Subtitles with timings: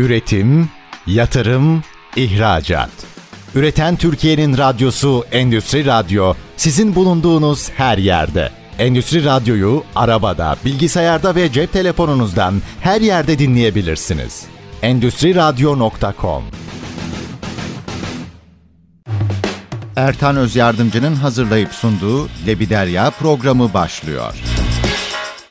[0.00, 0.68] Üretim,
[1.06, 1.82] yatırım,
[2.16, 2.90] ihracat.
[3.54, 8.50] Üreten Türkiye'nin radyosu Endüstri Radyo sizin bulunduğunuz her yerde.
[8.78, 14.46] Endüstri Radyo'yu arabada, bilgisayarda ve cep telefonunuzdan her yerde dinleyebilirsiniz.
[14.82, 16.44] Endüstri Radyo.com
[19.96, 24.34] Ertan Öz Yardımcı'nın hazırlayıp sunduğu Lebiderya programı başlıyor.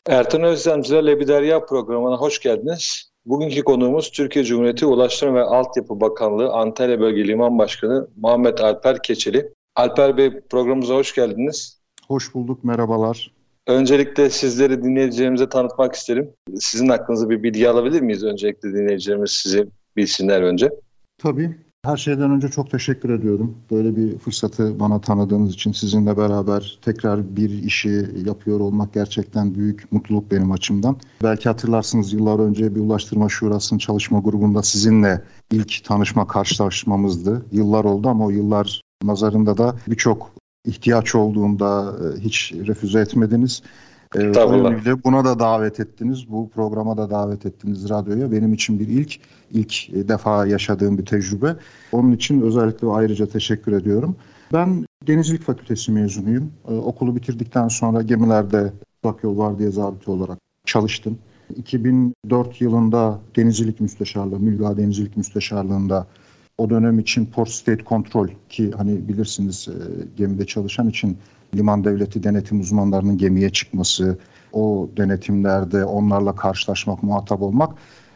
[0.08, 3.09] Ertan Özdemci'yle Lebiderya programına hoş geldiniz.
[3.30, 9.54] Bugünkü konuğumuz Türkiye Cumhuriyeti Ulaştırma ve Altyapı Bakanlığı Antalya Bölge Liman Başkanı Muhammed Alper Keçeli.
[9.76, 11.80] Alper Bey programımıza hoş geldiniz.
[12.08, 13.32] Hoş bulduk, merhabalar.
[13.68, 16.32] Öncelikle sizleri dinleyicilerimize tanıtmak isterim.
[16.60, 18.24] Sizin hakkınızda bir bilgi alabilir miyiz?
[18.24, 20.70] Öncelikle dinleyicilerimiz sizi bilsinler önce.
[21.18, 21.58] Tabii.
[21.86, 23.58] Her şeyden önce çok teşekkür ediyorum.
[23.72, 29.92] Böyle bir fırsatı bana tanıdığınız için sizinle beraber tekrar bir işi yapıyor olmak gerçekten büyük
[29.92, 30.98] mutluluk benim açımdan.
[31.24, 35.22] Belki hatırlarsınız yıllar önce bir Ulaştırma Şurası'nın çalışma grubunda sizinle
[35.52, 37.46] ilk tanışma karşılaşmamızdı.
[37.52, 40.32] Yıllar oldu ama o yıllar nazarında da birçok
[40.66, 43.62] ihtiyaç olduğunda e, hiç refüze etmediniz.
[44.16, 44.34] Ee,
[45.04, 46.30] buna da davet ettiniz.
[46.30, 48.32] Bu programa da davet ettiniz radyoya.
[48.32, 49.20] Benim için bir ilk,
[49.54, 49.74] ilk
[50.10, 51.56] defa yaşadığım bir tecrübe.
[51.92, 54.16] Onun için özellikle ayrıca teşekkür ediyorum.
[54.54, 56.52] Ben Denizcilik Fakültesi mezunuyum.
[56.68, 61.18] Ee, okulu bitirdikten sonra gemilerde uzak yol var diye zabiti olarak çalıştım.
[61.56, 66.08] 2004 yılında Denizcilik Müsteşarlığı, Mülga Denizcilik Müsteşarlığı'nda
[66.58, 69.74] o dönem için Port State Control ki hani bilirsiniz e,
[70.18, 71.18] gemide çalışan için
[71.56, 74.18] liman devleti denetim uzmanlarının gemiye çıkması,
[74.54, 77.74] o denetimlerde onlarla karşılaşmak, muhatap olmak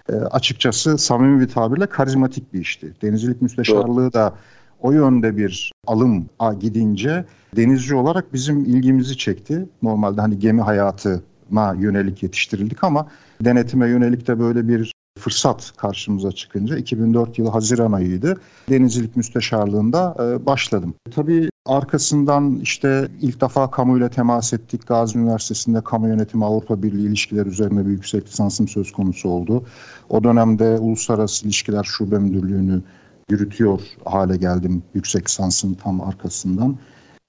[0.10, 2.94] e, açıkçası samimi bir tabirle karizmatik bir işti.
[3.02, 4.34] Denizcilik Müsteşarlığı da
[4.82, 9.70] o yönde bir alım gidince denizci olarak bizim ilgimizi çekti.
[9.82, 13.08] Normalde hani gemi hayatına yönelik yetiştirildik ama
[13.42, 18.42] denetime yönelik de böyle bir fırsat karşımıza çıkınca 2004 yılı Haziran ayıydı.
[18.70, 20.96] Denizcilik Müsteşarlığında e, başladım.
[21.16, 24.88] Tabii arkasından işte ilk defa kamuyla temas ettik.
[24.88, 29.66] Gazi Üniversitesi'nde kamu yönetimi Avrupa Birliği ilişkiler üzerine bir yüksek lisansım söz konusu oldu.
[30.10, 32.82] O dönemde Uluslararası İlişkiler Şube Müdürlüğü'nü
[33.30, 36.78] yürütüyor hale geldim yüksek lisansın tam arkasından.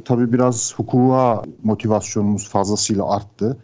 [0.05, 3.57] Tabii biraz hukuka motivasyonumuz fazlasıyla arttı.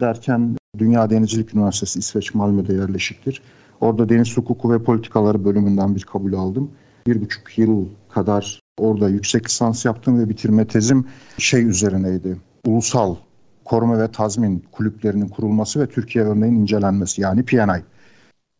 [0.00, 3.42] Derken Dünya Denizcilik Üniversitesi İsveç Malmö'de yerleşiktir.
[3.80, 6.70] Orada deniz hukuku ve politikaları bölümünden bir kabul aldım.
[7.06, 11.06] Bir buçuk yıl kadar orada yüksek lisans yaptım ve bitirme tezim
[11.38, 12.36] şey üzerineydi.
[12.66, 13.16] Ulusal
[13.64, 17.82] koruma ve tazmin kulüplerinin kurulması ve Türkiye örneğinin incelenmesi yani PNI.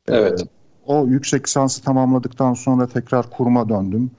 [0.09, 0.41] Evet.
[0.41, 0.45] Ee,
[0.87, 4.11] o yüksek lisansı tamamladıktan sonra tekrar kuruma döndüm.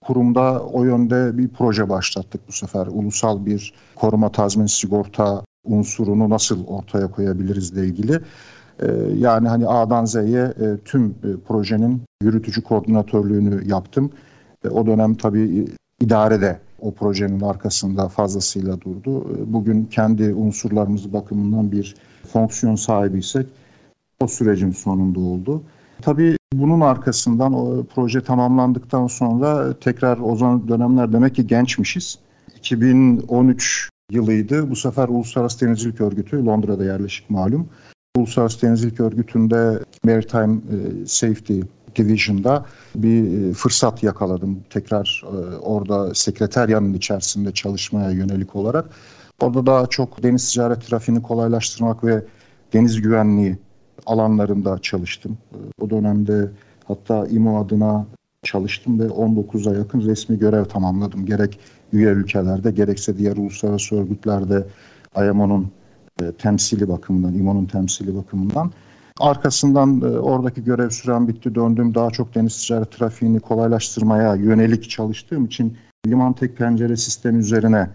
[0.00, 2.86] Kurumda o yönde bir proje başlattık bu sefer.
[2.86, 8.20] Ulusal bir koruma tazmin sigorta unsurunu nasıl ortaya koyabiliriz ile ilgili.
[8.82, 8.86] Ee,
[9.16, 14.10] yani hani A'dan Z'ye e, tüm e, projenin yürütücü koordinatörlüğünü yaptım.
[14.70, 15.68] O dönem tabii
[16.00, 19.20] idare de o projenin arkasında fazlasıyla durdu.
[19.20, 21.94] E, bugün kendi unsurlarımız bakımından bir
[22.32, 23.46] fonksiyon sahibiysek
[24.20, 25.62] o sürecin sonunda oldu.
[26.02, 32.18] Tabii bunun arkasından o proje tamamlandıktan sonra tekrar o zaman dönemler demek ki gençmişiz.
[32.56, 34.70] 2013 yılıydı.
[34.70, 37.68] Bu sefer Uluslararası Denizcilik Örgütü Londra'da yerleşik malum.
[38.18, 41.60] Uluslararası Denizcilik Örgütü'nde Maritime e, Safety
[41.96, 42.64] Division'da
[42.94, 44.60] bir e, fırsat yakaladım.
[44.70, 48.90] Tekrar e, orada sekreteryanın içerisinde çalışmaya yönelik olarak.
[49.40, 52.24] Orada daha çok deniz ticaret trafiğini kolaylaştırmak ve
[52.72, 53.58] deniz güvenliği
[54.06, 55.38] alanlarında çalıştım.
[55.80, 56.50] O dönemde
[56.84, 58.06] hatta İMO adına
[58.42, 61.26] çalıştım ve 19'a yakın resmi görev tamamladım.
[61.26, 61.58] Gerek
[61.92, 64.66] üye ülkelerde gerekse diğer uluslararası örgütlerde
[65.16, 65.70] IMO'nun
[66.22, 68.72] e, temsili bakımından, İMO'nun temsili bakımından.
[69.20, 71.94] Arkasından e, oradaki görev süren bitti döndüm.
[71.94, 77.90] Daha çok deniz ticaret trafiğini kolaylaştırmaya yönelik çalıştığım için liman tek pencere sistemi üzerine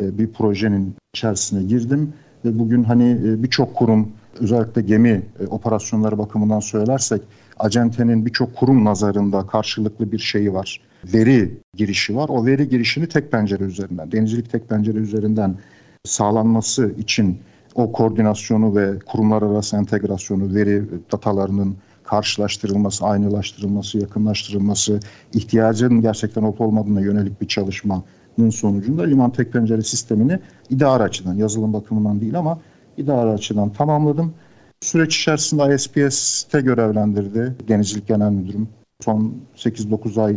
[0.00, 2.12] e, bir projenin içerisine girdim.
[2.44, 4.08] Ve bugün hani e, birçok kurum
[4.40, 7.22] özellikle gemi e, operasyonları bakımından söylersek
[7.58, 10.80] acentenin birçok kurum nazarında karşılıklı bir şeyi var.
[11.04, 12.28] Veri girişi var.
[12.28, 15.56] O veri girişini tek pencere üzerinden, denizcilik tek pencere üzerinden
[16.04, 17.38] sağlanması için
[17.74, 20.82] o koordinasyonu ve kurumlar arası entegrasyonu, veri
[21.12, 25.00] datalarının karşılaştırılması, aynılaştırılması, yakınlaştırılması,
[25.32, 30.38] ihtiyacın gerçekten olup olmadığına yönelik bir çalışmanın sonucunda liman tek pencere sistemini
[30.70, 32.58] idare açıdan, yazılım bakımından değil ama
[32.96, 34.34] idare açıdan tamamladım.
[34.80, 38.68] Süreç içerisinde ISPS'te görevlendirdi Denizcilik Genel Müdürüm.
[39.00, 40.36] Son 8-9 ay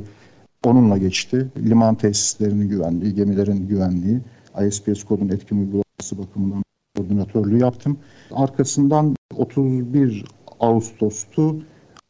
[0.65, 1.47] onunla geçti.
[1.57, 4.19] Liman tesislerinin güvenliği, gemilerin güvenliği,
[4.67, 6.66] ISPS kodun etkin uygulaması bakımından
[6.97, 7.99] koordinatörlüğü yaptım.
[8.31, 10.25] Arkasından 31
[10.59, 11.55] Ağustos'tu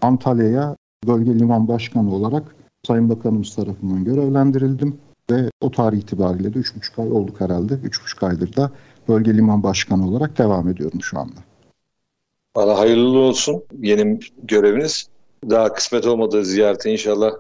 [0.02, 0.76] Antalya'ya
[1.08, 2.56] bölge liman başkanı olarak
[2.88, 4.98] Sayın Bakanımız tarafından görevlendirildim
[5.32, 7.74] ve o tarih itibariyle de 3,5 ay olduk herhalde.
[7.74, 8.72] 3,5 aydır da
[9.08, 11.40] bölge liman başkanı olarak devam ediyorum şu anda.
[12.56, 15.08] Valla hayırlı olsun yeni göreviniz.
[15.50, 17.32] Daha kısmet olmadığı ziyarete inşallah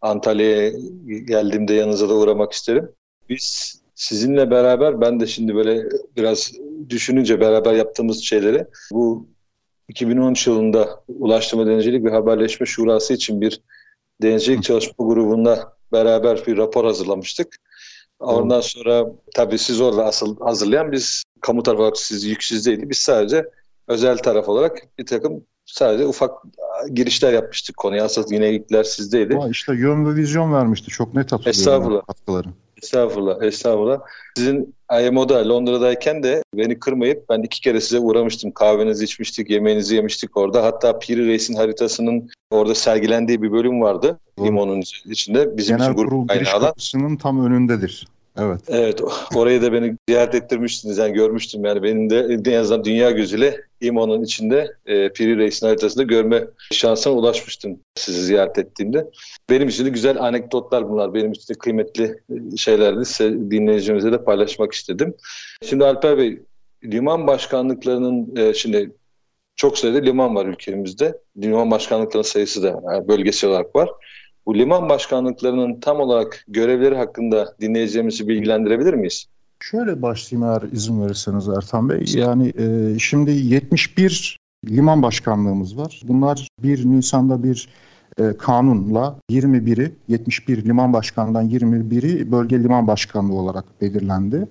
[0.00, 0.72] Antalya'ya
[1.06, 2.88] geldiğimde yanınıza da uğramak isterim.
[3.28, 6.52] Biz sizinle beraber ben de şimdi böyle biraz
[6.88, 9.26] düşününce beraber yaptığımız şeyleri bu
[9.88, 13.60] 2013 yılında Ulaştırma Denizcilik ve Haberleşme Şurası için bir
[14.22, 17.56] denizcilik çalışma grubunda beraber bir rapor hazırlamıştık.
[18.20, 22.90] Ondan sonra tabii siz orada asıl hazırlayan biz kamu tarafı olarak siz yük sizdeydi.
[22.90, 23.44] Biz sadece
[23.88, 26.30] özel taraf olarak bir takım sadece ufak
[26.92, 28.04] girişler yapmıştık konuya.
[28.04, 29.36] Asıl yine ilkler sizdeydi.
[29.38, 30.90] Aa, işte yön ve vizyon vermişti.
[30.90, 31.60] Çok net hatırlıyorum.
[31.60, 32.06] Estağfurullah.
[32.06, 32.48] Katkıları.
[32.82, 34.00] Estağfurullah, estağfurullah.
[34.36, 34.74] Sizin
[35.06, 38.52] IMO'da Londra'dayken de beni kırmayıp ben iki kere size uğramıştım.
[38.52, 40.62] Kahvenizi içmiştik, yemeğinizi yemiştik orada.
[40.64, 44.18] Hatta Piri Reis'in haritasının orada sergilendiği bir bölüm vardı.
[44.38, 45.56] IMO'nun içinde.
[45.56, 47.16] Bizim Genel için grup kurul giriş alan.
[47.16, 48.06] tam önündedir.
[48.38, 48.60] Evet.
[48.68, 49.00] Evet,
[49.34, 50.98] orayı da beni ziyaret ettirmiştiniz.
[50.98, 56.04] Yani görmüştüm yani benim de en azından dünya gözüyle İMO'nun içinde e, Piri Reis'in haritasında
[56.04, 59.10] görme şansına ulaşmıştım sizi ziyaret ettiğimde.
[59.50, 61.14] Benim için de güzel anekdotlar bunlar.
[61.14, 62.18] Benim için de kıymetli
[62.56, 63.04] şeylerdi.
[63.04, 65.14] Size, dinleyicimize de paylaşmak istedim.
[65.62, 66.42] Şimdi Alper Bey,
[66.84, 68.90] liman başkanlıklarının e, şimdi
[69.56, 71.18] çok sayıda liman var ülkemizde.
[71.42, 73.90] Liman başkanlıklarının sayısı da yani bölgesel olarak var.
[74.46, 79.26] Bu liman başkanlıklarının tam olarak görevleri hakkında dinleyicilerimizi bilgilendirebilir miyiz?
[79.60, 82.04] Şöyle başlayayım eğer izin verirseniz Ertan Bey.
[82.14, 84.38] Yani e, şimdi 71
[84.68, 86.00] liman başkanlığımız var.
[86.04, 87.68] Bunlar 1 Nisan'da bir
[88.18, 94.48] e, kanunla 21'i 71 liman başkanından 21'i bölge liman başkanlığı olarak belirlendi.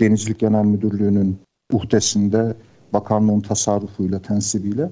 [0.00, 1.38] Denizcilik Genel Müdürlüğü'nün
[1.72, 2.54] uhdesinde
[2.92, 4.90] bakanlığın tasarrufuyla, tensibiyle.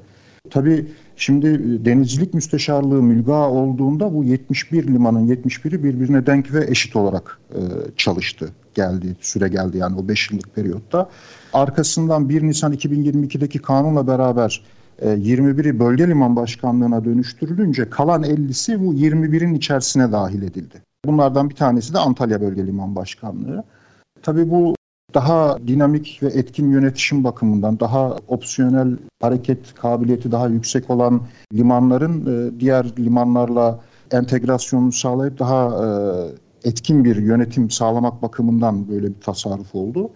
[0.50, 0.86] Tabii
[1.16, 7.38] şimdi e, denizcilik müsteşarlığı mülga olduğunda bu 71 limanın 71'i birbirine denk ve eşit olarak
[7.50, 7.60] e,
[7.96, 8.48] çalıştı.
[8.74, 11.10] Geldi, süre geldi yani o 5 yıllık periyotta.
[11.52, 14.62] Arkasından 1 Nisan 2022'deki kanunla beraber
[15.02, 20.82] 21'i e, bölge liman başkanlığına dönüştürülünce kalan 50'si bu 21'in içerisine dahil edildi.
[21.04, 23.64] Bunlardan bir tanesi de Antalya Bölge Liman Başkanlığı.
[24.22, 24.74] Tabii bu
[25.14, 31.20] daha dinamik ve etkin yönetişim bakımından daha opsiyonel hareket kabiliyeti daha yüksek olan
[31.52, 33.80] limanların e, diğer limanlarla
[34.10, 40.10] entegrasyonunu sağlayıp daha e, etkin bir yönetim sağlamak bakımından böyle bir tasarruf oldu.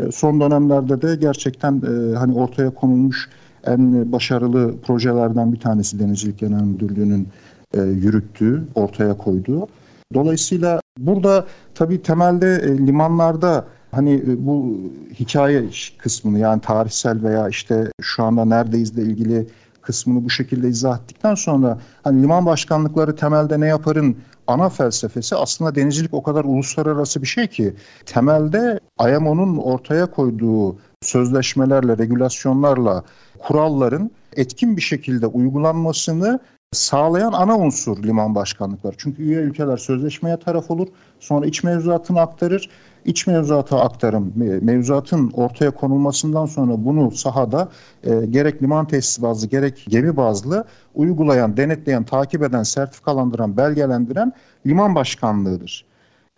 [0.00, 1.80] E, son dönemlerde de gerçekten
[2.16, 3.28] hani ortaya konulmuş
[3.66, 7.28] en başarılı projelerden bir tanesi Denizcilik Genel Müdürlüğü'nün
[7.74, 9.66] yürüttüğü, ortaya koyduğu.
[10.14, 14.80] Dolayısıyla burada tabii temelde limanlarda Hani e, bu
[15.14, 15.64] hikaye
[15.98, 19.46] kısmını yani tarihsel veya işte şu anda neredeyizle ilgili
[19.82, 25.74] kısmını bu şekilde izah ettikten sonra hani liman başkanlıkları temelde ne yaparın ana felsefesi aslında
[25.74, 27.74] denizcilik o kadar uluslararası bir şey ki
[28.06, 33.04] temelde IMO'nun ortaya koyduğu sözleşmelerle, regülasyonlarla,
[33.38, 36.40] kuralların etkin bir şekilde uygulanmasını
[36.72, 38.94] sağlayan ana unsur liman başkanlıkları.
[38.98, 40.88] Çünkü üye ülkeler sözleşmeye taraf olur,
[41.20, 42.70] sonra iç mevzuatını aktarır
[43.04, 47.68] iç mevzuata aktarım, mevzuatın ortaya konulmasından sonra bunu sahada
[48.04, 50.64] e, gerek liman tesis bazlı gerek gemi bazlı
[50.94, 54.32] uygulayan, denetleyen, takip eden, sertifikalandıran, belgelendiren
[54.66, 55.84] liman başkanlığıdır.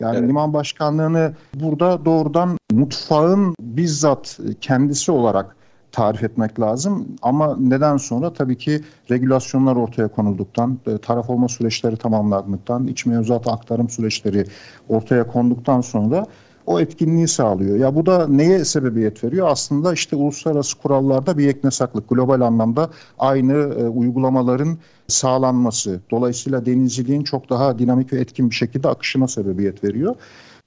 [0.00, 0.28] Yani evet.
[0.28, 5.56] liman başkanlığını burada doğrudan mutfağın bizzat kendisi olarak
[5.92, 7.08] tarif etmek lazım.
[7.22, 13.46] Ama neden sonra tabii ki regülasyonlar ortaya konulduktan, e, taraf olma süreçleri tamamlandıktan, iç mevzuat
[13.46, 14.44] aktarım süreçleri
[14.88, 16.26] ortaya konduktan sonra
[16.70, 17.76] o etkinliği sağlıyor.
[17.76, 19.48] Ya bu da neye sebebiyet veriyor?
[19.50, 26.00] Aslında işte uluslararası kurallarda bir yeknesaklık, global anlamda aynı e, uygulamaların sağlanması.
[26.10, 30.14] Dolayısıyla denizciliğin çok daha dinamik ve etkin bir şekilde akışına sebebiyet veriyor.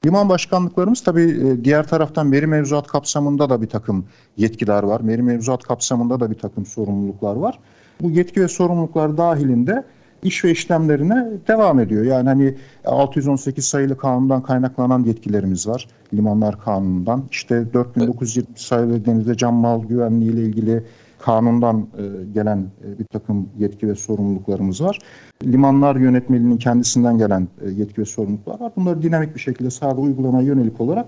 [0.05, 4.05] Liman başkanlıklarımız tabii e, diğer taraftan meri mevzuat kapsamında da bir takım
[4.37, 5.01] yetkiler var.
[5.01, 7.59] Meri mevzuat kapsamında da bir takım sorumluluklar var.
[8.01, 9.83] Bu yetki ve sorumluluklar dahilinde
[10.23, 12.05] iş ve işlemlerine devam ediyor.
[12.05, 15.87] Yani hani 618 sayılı kanundan kaynaklanan yetkilerimiz var.
[16.13, 17.23] Limanlar kanunundan.
[17.31, 20.83] İşte 4920 sayılı denizde can mal güvenliği ile ilgili
[21.19, 22.03] kanundan e,
[22.33, 24.99] gelen e, bir takım yetki ve sorumluluklarımız var.
[25.43, 28.71] Limanlar yönetmeliğinin kendisinden gelen e, yetki ve sorumluluklar var.
[28.75, 31.05] Bunları dinamik bir şekilde sahada uygulamaya yönelik olarak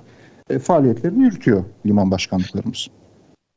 [0.61, 2.87] faaliyetlerini yürütüyor liman başkanlıklarımız.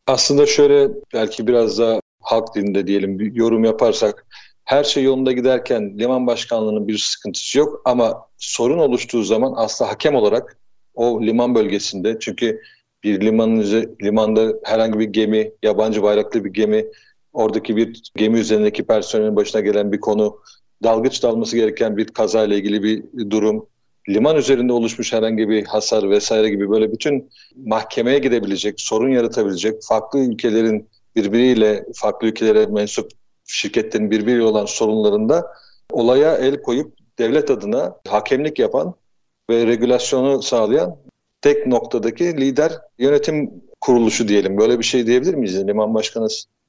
[0.07, 4.27] Aslında şöyle belki biraz da halk dilinde diyelim bir yorum yaparsak
[4.69, 10.15] her şey yolunda giderken liman başkanlığının bir sıkıntısı yok ama sorun oluştuğu zaman aslında hakem
[10.15, 10.59] olarak
[10.95, 12.61] o liman bölgesinde çünkü
[13.05, 13.63] bir limanın
[14.03, 16.87] limanda herhangi bir gemi, yabancı bayraklı bir gemi
[17.33, 20.39] oradaki bir gemi üzerindeki personelin başına gelen bir konu,
[20.83, 23.67] dalgıç dalması gereken bir kazayla ilgili bir durum,
[24.09, 30.19] liman üzerinde oluşmuş herhangi bir hasar vesaire gibi böyle bütün mahkemeye gidebilecek, sorun yaratabilecek farklı
[30.19, 33.18] ülkelerin birbiriyle farklı ülkelere mensup
[33.49, 35.53] şirketlerin birbiriyle olan sorunlarında
[35.91, 38.95] olaya el koyup devlet adına hakemlik yapan
[39.51, 40.97] ve regülasyonu sağlayan
[41.41, 43.51] tek noktadaki lider yönetim
[43.81, 44.59] kuruluşu diyelim.
[44.59, 45.67] Böyle bir şey diyebilir miyiz?
[45.67, 46.29] Liman başkanı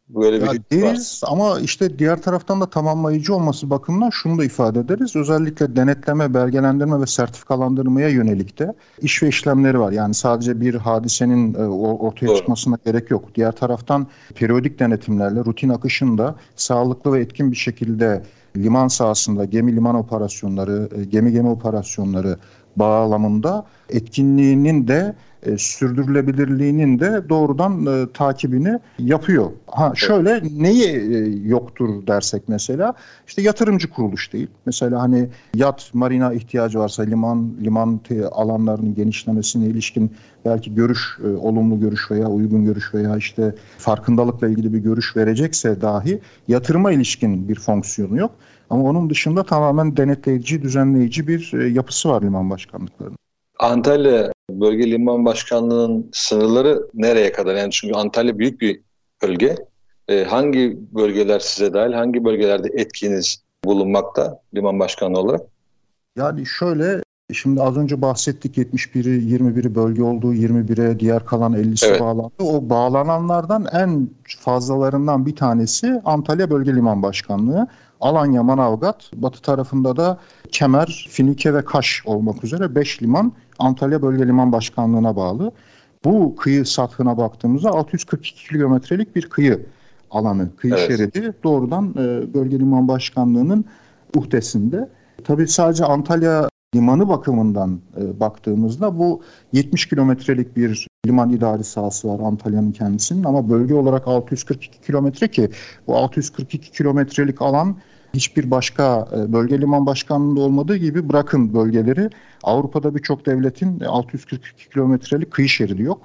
[0.09, 1.29] böyle ya bir deriz var.
[1.31, 5.15] ama işte diğer taraftan da tamamlayıcı olması bakımından şunu da ifade ederiz.
[5.15, 9.91] Özellikle denetleme, belgelendirme ve sertifikalandırmaya yönelik de iş ve işlemleri var.
[9.91, 12.37] Yani sadece bir hadisenin e, ortaya Doğru.
[12.37, 13.35] çıkmasına gerek yok.
[13.35, 18.23] Diğer taraftan periyodik denetimlerle rutin akışında sağlıklı ve etkin bir şekilde
[18.57, 22.37] liman sahasında gemi liman operasyonları, e, gemi gemi operasyonları
[22.75, 29.51] bağlamında etkinliğinin de e, sürdürülebilirliğinin de doğrudan e, takibini yapıyor.
[29.67, 32.93] Ha şöyle neyi e, yoktur dersek mesela
[33.27, 34.47] işte yatırımcı kuruluş değil.
[34.65, 37.99] Mesela hani yat marina ihtiyacı varsa liman liman
[38.31, 40.11] alanlarının genişlemesine ilişkin
[40.45, 45.81] belki görüş e, olumlu görüş veya uygun görüş veya işte farkındalıkla ilgili bir görüş verecekse
[45.81, 48.31] dahi yatırıma ilişkin bir fonksiyonu yok.
[48.69, 53.17] Ama onun dışında tamamen denetleyici, düzenleyici bir e, yapısı var liman başkanlıklarının.
[53.59, 57.55] Antalya Bölge Liman Başkanlığı'nın sınırları nereye kadar?
[57.55, 58.81] Yani çünkü Antalya büyük bir
[59.23, 59.55] bölge.
[60.07, 65.41] Ee, hangi bölgeler size dahil, hangi bölgelerde etkiniz bulunmakta liman başkanlığı olarak?
[66.17, 67.01] Yani şöyle,
[67.33, 72.01] şimdi az önce bahsettik 71'i 21'i bölge olduğu 21'e diğer kalan 50'si evet.
[72.01, 72.33] bağlandı.
[72.39, 74.09] O bağlananlardan en
[74.39, 77.67] fazlalarından bir tanesi Antalya Bölge Liman Başkanlığı.
[77.99, 80.17] Alanya, Manavgat, batı tarafında da
[80.51, 85.51] Kemer, Finike ve Kaş olmak üzere 5 liman Antalya Bölge Liman Başkanlığı'na bağlı.
[86.05, 89.65] Bu kıyı sathına baktığımızda 642 kilometrelik bir kıyı
[90.11, 90.87] alanı, kıyı evet.
[90.87, 93.65] şeridi doğrudan e, Bölge Liman Başkanlığı'nın
[94.15, 94.89] uhdesinde.
[95.23, 99.21] Tabii sadece Antalya limanı bakımından e, baktığımızda bu
[99.53, 105.49] 70 kilometrelik bir liman idari sahası var Antalya'nın kendisinin ama bölge olarak 642 kilometre ki
[105.87, 107.77] bu 642 kilometrelik alan
[108.13, 112.09] hiçbir başka e, bölge liman başkanlığında olmadığı gibi bırakın bölgeleri
[112.43, 116.01] Avrupa'da birçok devletin 642 kilometrelik kıyı şeridi yok.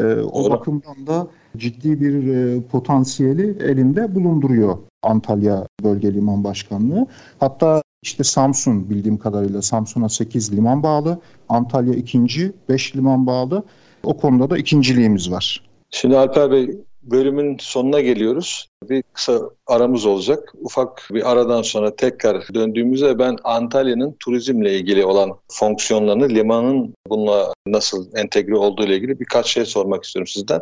[0.00, 0.50] E, o Doğru.
[0.50, 7.06] bakımdan da ciddi bir e, potansiyeli elinde bulunduruyor Antalya Bölge Liman Başkanlığı.
[7.40, 13.64] Hatta işte Samsun bildiğim kadarıyla Samsun'a 8 liman bağlı, Antalya ikinci, 5 liman bağlı.
[14.06, 15.62] O konuda da ikinciliğimiz var.
[15.90, 16.70] Şimdi Alper Bey
[17.02, 18.68] bölümün sonuna geliyoruz.
[18.90, 20.52] Bir kısa aramız olacak.
[20.60, 28.06] Ufak bir aradan sonra tekrar döndüğümüzde ben Antalya'nın turizmle ilgili olan fonksiyonlarını, limanın bununla nasıl
[28.16, 30.60] entegre olduğu ile ilgili birkaç şey sormak istiyorum sizden.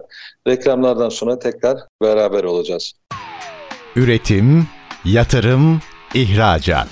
[0.49, 2.93] Reklamlardan sonra tekrar beraber olacağız.
[3.97, 4.67] Üretim,
[5.05, 5.81] yatırım,
[6.15, 6.89] ihracat.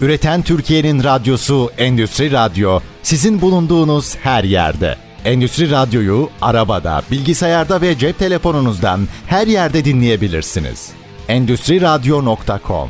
[0.00, 4.96] Üreten Türkiye'nin radyosu Endüstri Radyo sizin bulunduğunuz her yerde.
[5.24, 10.92] Endüstri Radyo'yu arabada, bilgisayarda ve cep telefonunuzdan her yerde dinleyebilirsiniz.
[11.28, 12.88] Endüstri Radyo.com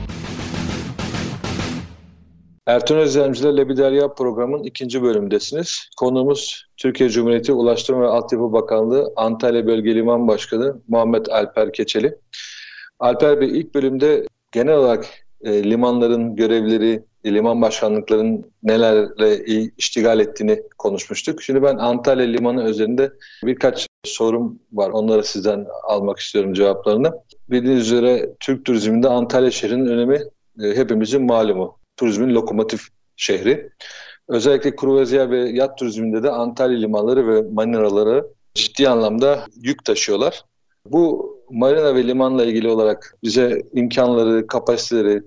[2.67, 5.89] Ertuğrul Özlemciler Lebiderya programın ikinci bölümündesiniz.
[5.99, 12.15] Konuğumuz Türkiye Cumhuriyeti Ulaştırma ve Altyapı Bakanlığı Antalya Bölge Liman Başkanı Muhammed Alper Keçeli.
[13.01, 15.07] Alper Bey ilk bölümde genel olarak
[15.45, 19.45] e, limanların görevleri, liman başkanlıklarının nelerle
[19.79, 21.43] iştigal ettiğini konuşmuştuk.
[21.43, 23.13] Şimdi ben Antalya Limanı üzerinde
[23.45, 24.91] birkaç sorum var.
[24.91, 27.13] Onları sizden almak istiyorum cevaplarını.
[27.51, 30.21] Bildiğiniz üzere Türk turizminde Antalya şehrinin önemi
[30.63, 31.79] e, hepimizin malumu.
[31.97, 33.71] Turizmin lokomotif şehri.
[34.29, 40.45] Özellikle kruvazyer ve yat turizminde de Antalya limanları ve marinaları ciddi anlamda yük taşıyorlar.
[40.87, 45.23] Bu marina ve limanla ilgili olarak bize imkanları, kapasiteleri,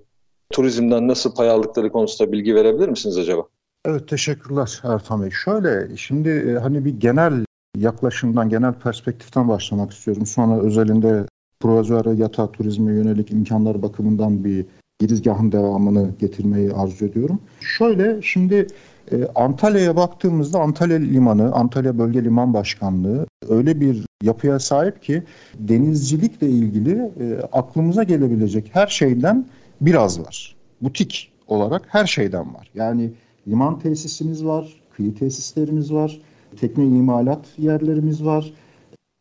[0.50, 3.44] turizmden nasıl pay aldıkları konusunda bilgi verebilir misiniz acaba?
[3.86, 5.30] Evet teşekkürler Ertan Bey.
[5.32, 7.46] Şöyle şimdi e, hani bir genel
[7.78, 10.26] yaklaşımdan, genel perspektiften başlamak istiyorum.
[10.26, 11.26] Sonra özelinde
[11.60, 14.66] Provazuara yatağı turizme yönelik imkanlar bakımından bir
[15.00, 17.40] girizgahın devamını getirmeyi arzu ediyorum.
[17.60, 18.68] Şöyle şimdi
[19.12, 25.24] e, Antalya'ya baktığımızda Antalya Limanı, Antalya Bölge Liman Başkanlığı öyle bir yapıya sahip ki
[25.60, 29.46] denizcilikle ilgili e, aklımıza gelebilecek her şeyden
[29.82, 30.56] biraz var.
[30.82, 32.70] Butik olarak her şeyden var.
[32.76, 33.12] Yani
[33.48, 36.20] liman tesisimiz var, kıyı tesislerimiz var,
[36.60, 38.54] tekne imalat yerlerimiz var,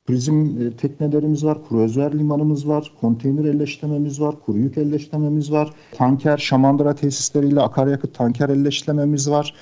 [0.06, 6.38] turizm e, teknelerimiz var, kruzyer limanımız var, konteyner elleştirmemiz var, kuru yük elleştirmemiz var, tanker,
[6.38, 9.54] şamandıra tesisleriyle akaryakıt tanker elleştirmemiz var.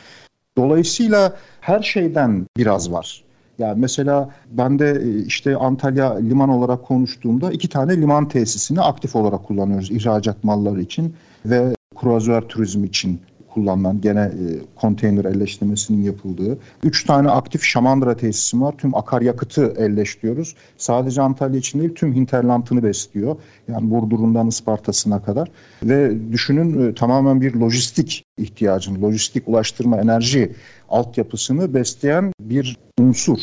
[0.56, 3.24] Dolayısıyla her şeyden biraz var.
[3.62, 9.16] Yani mesela ben de e, işte Antalya liman olarak konuştuğumda iki tane liman tesisini aktif
[9.16, 11.14] olarak kullanıyoruz ihracat malları için
[11.46, 13.20] ve kruvazör turizmi için
[13.54, 14.44] kullanılan gene e,
[14.76, 16.58] konteyner elleştirmesinin yapıldığı.
[16.82, 18.74] Üç tane aktif Şamandıra tesisi var.
[18.78, 20.54] Tüm akaryakıtı elleştiriyoruz.
[20.76, 23.36] Sadece Antalya için değil tüm hinterlandını besliyor.
[23.68, 25.48] Yani Burdur'undan Isparta'sına kadar.
[25.82, 30.52] Ve düşünün e, tamamen bir lojistik ihtiyacını, lojistik ulaştırma enerji
[30.88, 33.38] altyapısını besleyen bir unsur.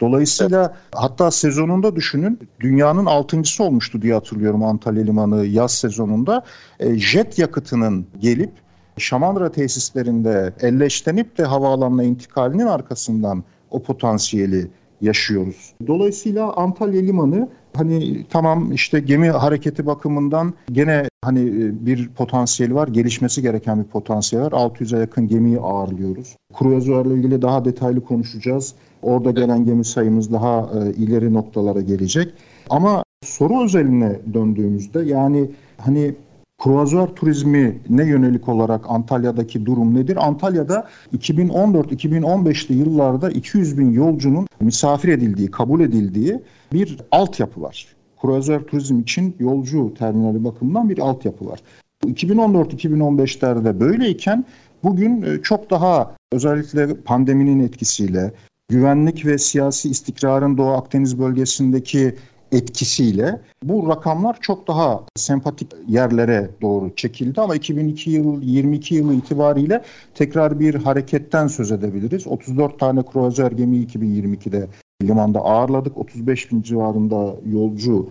[0.00, 0.94] Dolayısıyla evet.
[0.94, 6.44] hatta sezonunda düşünün dünyanın altıncısı olmuştu diye hatırlıyorum Antalya Limanı yaz sezonunda.
[6.80, 8.50] E, jet yakıtının gelip
[8.98, 14.68] Şamandıra tesislerinde elleştenip de havaalanına intikalinin arkasından o potansiyeli
[15.00, 15.74] yaşıyoruz.
[15.86, 22.88] Dolayısıyla Antalya Limanı hani tamam işte gemi hareketi bakımından gene hani e, bir potansiyeli var,
[22.88, 24.52] gelişmesi gereken bir potansiyel var.
[24.52, 26.36] 600'e yakın gemiyi ağırlıyoruz.
[26.54, 28.74] Kruvazörle ilgili daha detaylı konuşacağız.
[29.02, 32.34] Orada gelen gemi sayımız daha e, ileri noktalara gelecek.
[32.70, 36.14] Ama soru özeline döndüğümüzde yani hani
[36.62, 40.26] Kruvazör turizmi ne yönelik olarak Antalya'daki durum nedir?
[40.26, 46.40] Antalya'da 2014-2015'li yıllarda 200 bin yolcunun misafir edildiği, kabul edildiği
[46.72, 47.86] bir altyapı var.
[48.20, 51.60] Kruvazör turizm için yolcu terminali bakımından bir altyapı var.
[52.06, 54.44] 2014-2015'lerde böyleyken
[54.84, 58.32] bugün e, çok daha özellikle pandeminin etkisiyle
[58.68, 62.14] güvenlik ve siyasi istikrarın Doğu Akdeniz bölgesindeki
[62.52, 69.82] etkisiyle bu rakamlar çok daha sempatik yerlere doğru çekildi ama 2002 yıl 22 yılı itibariyle
[70.14, 72.26] tekrar bir hareketten söz edebiliriz.
[72.26, 74.66] 34 tane kruvazör gemi 2022'de
[75.02, 75.98] limanda ağırladık.
[75.98, 78.08] 35 bin civarında yolcuyu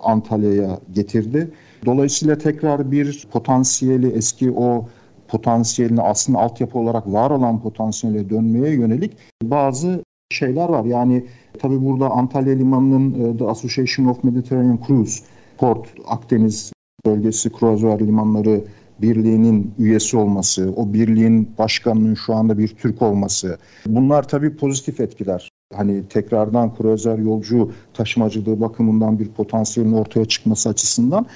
[0.00, 1.50] Antalya'ya getirdi.
[1.86, 4.88] Dolayısıyla tekrar bir potansiyeli eski o
[5.28, 10.84] potansiyelini aslında altyapı olarak var olan potansiyele dönmeye yönelik bazı şeyler var.
[10.84, 11.24] Yani
[11.58, 15.24] tabii burada Antalya Limanı'nın e, The Association of Mediterranean Cruise
[15.58, 16.72] Port Akdeniz
[17.06, 18.64] bölgesi kruvazör limanları
[19.02, 23.58] birliğinin üyesi olması, o birliğin başkanının şu anda bir Türk olması.
[23.86, 25.48] Bunlar tabii pozitif etkiler.
[25.74, 31.26] Hani tekrardan kruvazör yolcu taşımacılığı bakımından bir potansiyelin ortaya çıkması açısından.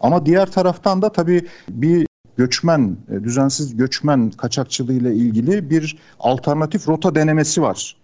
[0.00, 2.06] Ama diğer taraftan da tabii bir
[2.36, 7.97] göçmen, e, düzensiz göçmen kaçakçılığı ile ilgili bir alternatif rota denemesi var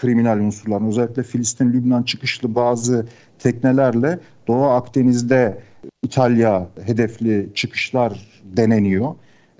[0.00, 3.06] kriminal unsurların özellikle Filistin-Lübnan çıkışlı bazı
[3.38, 5.58] teknelerle Doğu Akdeniz'de
[6.02, 9.14] İtalya hedefli çıkışlar deneniyor.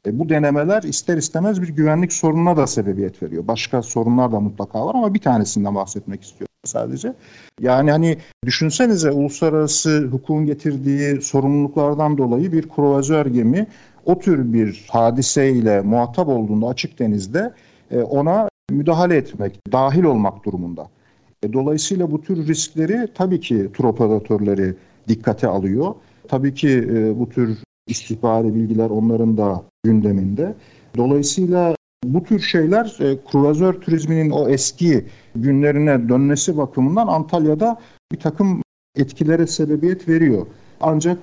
[0.06, 3.46] E, bu denemeler ister istemez bir güvenlik sorununa da sebebiyet veriyor.
[3.48, 7.14] Başka sorunlar da mutlaka var ama bir tanesinden bahsetmek istiyorum sadece.
[7.60, 13.66] Yani hani düşünsenize uluslararası hukukun getirdiği sorumluluklardan dolayı bir kruvazör gemi
[14.04, 17.52] o tür bir hadiseyle muhatap olduğunda açık denizde
[17.90, 20.90] e, ona müdahale etmek, dahil olmak durumunda.
[21.42, 24.74] E, dolayısıyla bu tür riskleri tabii ki tur operatörleri
[25.08, 25.94] dikkate alıyor.
[26.28, 30.54] Tabii ki e, bu tür istihbari bilgiler onların da gündeminde.
[30.96, 37.80] Dolayısıyla bu tür şeyler e, kruvazör turizminin o eski günlerine dönmesi bakımından Antalya'da
[38.12, 38.62] bir takım
[38.96, 40.46] etkilere sebebiyet veriyor.
[40.80, 41.18] Ancak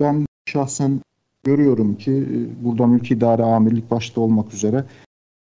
[0.00, 1.00] ben şahsen
[1.44, 4.84] görüyorum ki e, burada mülki idare amirlik başta olmak üzere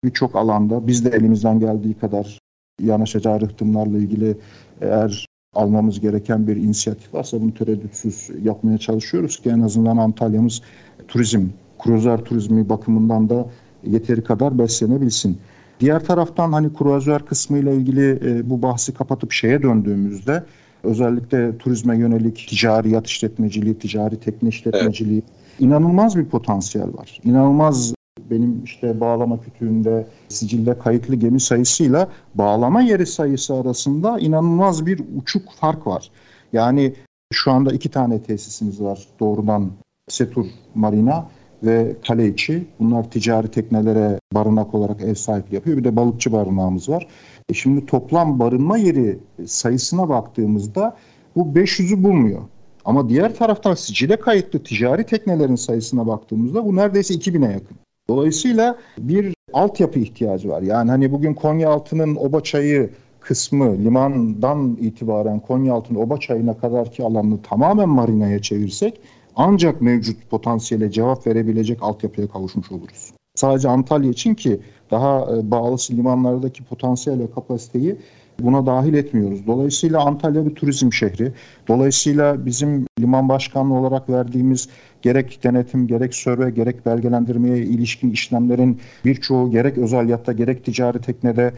[0.07, 2.39] birçok alanda biz de elimizden geldiği kadar
[2.81, 4.37] yanaşacağı rıhtımlarla ilgili
[4.81, 10.61] eğer almamız gereken bir inisiyatif varsa bunu tereddütsüz yapmaya çalışıyoruz ki en azından Antalya'mız
[11.07, 11.45] turizm,
[11.79, 13.45] kruzör turizmi bakımından da
[13.83, 15.37] yeteri kadar beslenebilsin.
[15.79, 20.43] Diğer taraftan hani kruzör kısmı ile ilgili e, bu bahsi kapatıp şeye döndüğümüzde
[20.83, 25.59] özellikle turizme yönelik ticari yat işletmeciliği, ticari tekne işletmeciliği evet.
[25.61, 27.19] inanılmaz bir potansiyel var.
[27.23, 27.96] İnanılmaz
[28.29, 35.51] benim işte bağlama kütüğünde sicilde kayıtlı gemi sayısıyla bağlama yeri sayısı arasında inanılmaz bir uçuk
[35.51, 36.11] fark var.
[36.53, 36.93] Yani
[37.33, 39.71] şu anda iki tane tesisimiz var doğrudan
[40.09, 41.27] Setur Marina
[41.63, 42.67] ve kale içi.
[42.79, 45.77] Bunlar ticari teknelere barınak olarak ev sahipliği yapıyor.
[45.77, 47.07] Bir de balıkçı barınağımız var.
[47.49, 50.97] E şimdi toplam barınma yeri sayısına baktığımızda
[51.35, 52.41] bu 500'ü bulmuyor.
[52.85, 57.77] Ama diğer taraftan sicile kayıtlı ticari teknelerin sayısına baktığımızda bu neredeyse 2000'e yakın.
[58.09, 60.61] Dolayısıyla bir altyapı ihtiyacı var.
[60.61, 62.89] Yani hani bugün Konyaaltı'nın Oba Çayı
[63.19, 69.01] kısmı limandan itibaren Konyaaltı'nın Oba Çayı'na kadarki alanını tamamen marinaya çevirsek
[69.35, 73.13] ancak mevcut potansiyele cevap verebilecek altyapıya kavuşmuş oluruz.
[73.35, 74.59] Sadece Antalya için ki
[74.91, 77.95] daha e, bağlısı limanlardaki potansiyel ve kapasiteyi
[78.39, 79.47] buna dahil etmiyoruz.
[79.47, 81.31] Dolayısıyla Antalya bir turizm şehri.
[81.67, 84.69] Dolayısıyla bizim liman başkanlığı olarak verdiğimiz
[85.01, 91.53] gerek denetim, gerek sörve, gerek belgelendirmeye ilişkin işlemlerin birçoğu gerek özel yatta gerek ticari teknede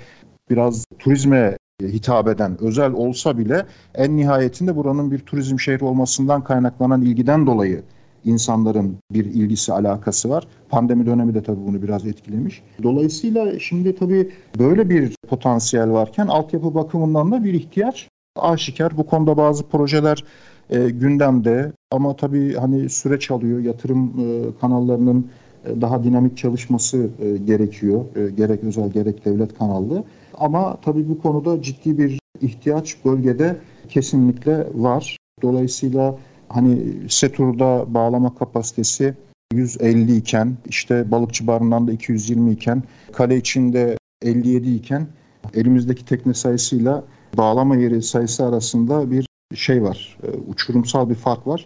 [0.50, 3.66] biraz turizme hitap eden özel olsa bile
[3.96, 7.84] en nihayetinde buranın bir turizm şehri olmasından kaynaklanan ilgiden dolayı
[8.26, 10.48] insanların bir ilgisi alakası var.
[10.70, 12.64] Pandemi dönemi de tabii bunu biraz etkilemiş.
[12.84, 14.30] Dolayısıyla şimdi tabii
[14.60, 18.98] böyle bir potansiyel varken altyapı bakımından da bir ihtiyaç aşikar.
[18.98, 20.24] Bu konuda bazı projeler
[20.70, 23.60] e, gündemde ama tabii hani süreç alıyor.
[23.60, 25.28] Yatırım e, kanallarının
[25.66, 28.06] e, daha dinamik çalışması e, gerekiyor.
[28.16, 30.04] E, gerek özel gerek devlet kanallı.
[30.38, 33.58] Ama tabii bu konuda ciddi bir ihtiyaç bölgede
[33.90, 35.18] kesinlikle var.
[35.42, 36.16] Dolayısıyla
[36.50, 39.14] hani Setur'da bağlama kapasitesi
[39.54, 42.84] 150 iken işte balıkçı barından da 220 iken
[43.14, 45.08] kale içinde 57 iken
[45.54, 47.04] elimizdeki tekne sayısıyla
[47.38, 50.18] bağlama yeri sayısı arasında bir şey var.
[50.24, 51.66] E, uçurumsal bir fark var.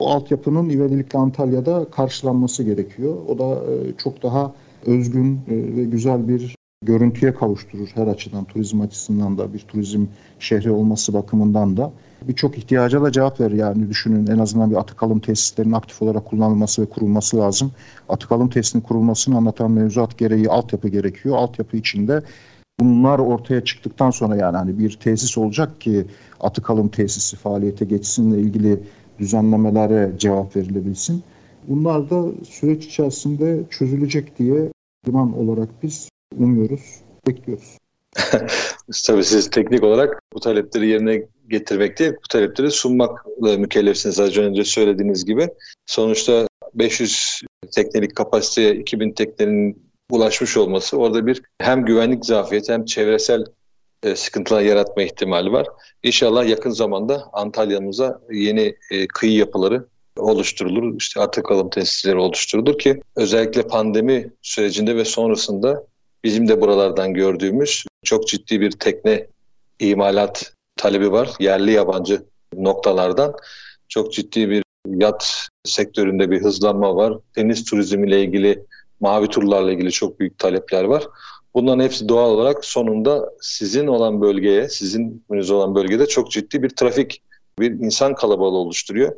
[0.00, 3.16] Bu altyapının İvedilikli Antalya'da karşılanması gerekiyor.
[3.28, 4.54] O da e, çok daha
[4.86, 10.06] özgün e, ve güzel bir görüntüye kavuşturur her açıdan turizm açısından da bir turizm
[10.38, 11.92] şehri olması bakımından da
[12.28, 13.56] birçok ihtiyaca da cevap verir.
[13.56, 17.72] Yani düşünün en azından bir atık alım tesislerinin aktif olarak kullanılması ve kurulması lazım.
[18.08, 21.36] Atık alım tesisinin kurulmasını anlatan mevzuat gereği altyapı gerekiyor.
[21.36, 22.22] Altyapı içinde
[22.80, 26.06] bunlar ortaya çıktıktan sonra yani hani bir tesis olacak ki
[26.40, 28.80] atık alım tesisi faaliyete geçsinle ilgili
[29.18, 31.22] düzenlemelere cevap verilebilsin.
[31.68, 34.72] Bunlar da süreç içerisinde çözülecek diye
[35.08, 37.78] liman olarak biz umuyoruz, bekliyoruz.
[39.06, 44.64] Tabii siz teknik olarak bu talepleri yerine getirmek değil, bu talepleri sunmakla mükellefsiniz az önce
[44.64, 45.48] söylediğiniz gibi.
[45.86, 47.42] Sonuçta 500
[47.74, 53.44] teknelik kapasiteye 2000 teknenin ulaşmış olması orada bir hem güvenlik zafiyeti hem çevresel
[54.02, 55.66] e, sıkıntılar yaratma ihtimali var.
[56.02, 59.86] İnşallah yakın zamanda Antalya'mıza yeni e, kıyı yapıları
[60.16, 60.96] oluşturulur.
[60.96, 65.86] İşte atık alım tesisleri oluşturulur ki özellikle pandemi sürecinde ve sonrasında
[66.24, 69.26] bizim de buralardan gördüğümüz çok ciddi bir tekne
[69.78, 71.30] imalat talebi var.
[71.40, 72.22] Yerli yabancı
[72.56, 73.34] noktalardan
[73.88, 77.18] çok ciddi bir yat sektöründe bir hızlanma var.
[77.36, 78.64] Deniz turizmiyle ilgili,
[79.00, 81.06] mavi turlarla ilgili çok büyük talepler var.
[81.54, 87.22] Bunların hepsi doğal olarak sonunda sizin olan bölgeye, sizin olan bölgede çok ciddi bir trafik,
[87.58, 89.12] bir insan kalabalığı oluşturuyor.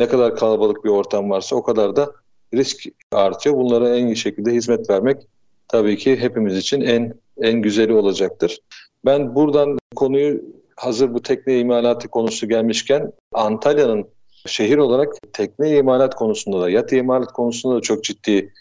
[0.00, 2.12] Ne kadar kalabalık bir ortam varsa o kadar da
[2.54, 3.56] risk artıyor.
[3.56, 5.16] Bunlara en iyi şekilde hizmet vermek
[5.68, 8.58] tabii ki hepimiz için en en güzeli olacaktır.
[9.04, 10.42] Ben buradan konuyu
[10.76, 14.06] hazır bu tekne imalatı konusu gelmişken Antalya'nın
[14.46, 18.52] şehir olarak tekne imalat konusunda da yat imalat konusunda da çok ciddi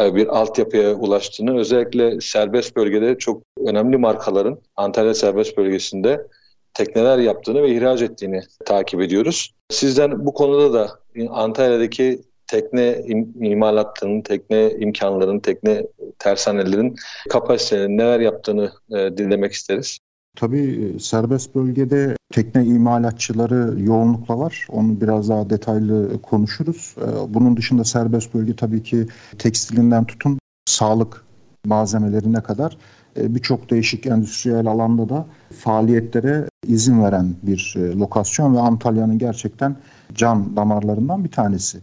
[0.00, 6.26] e, bir altyapıya ulaştığını özellikle serbest bölgede çok önemli markaların Antalya serbest bölgesinde
[6.74, 9.50] tekneler yaptığını ve ihraç ettiğini takip ediyoruz.
[9.70, 10.90] Sizden bu konuda da
[11.30, 15.86] Antalya'daki tekne im- tekne imkanlarının, tekne
[16.18, 16.96] tersanelerin
[17.28, 19.98] kapasitelerinin neler yaptığını e, dinlemek isteriz.
[20.36, 24.66] Tabii e, serbest bölgede tekne imalatçıları yoğunlukla var.
[24.70, 26.94] Onu biraz daha detaylı konuşuruz.
[27.00, 29.06] E, bunun dışında serbest bölge tabii ki
[29.38, 31.24] tekstilinden tutun sağlık
[31.64, 32.76] malzemelerine kadar
[33.16, 35.26] e, birçok değişik endüstriyel alanda da
[35.58, 39.76] faaliyetlere izin veren bir lokasyon ve Antalya'nın gerçekten
[40.14, 41.78] can damarlarından bir tanesi.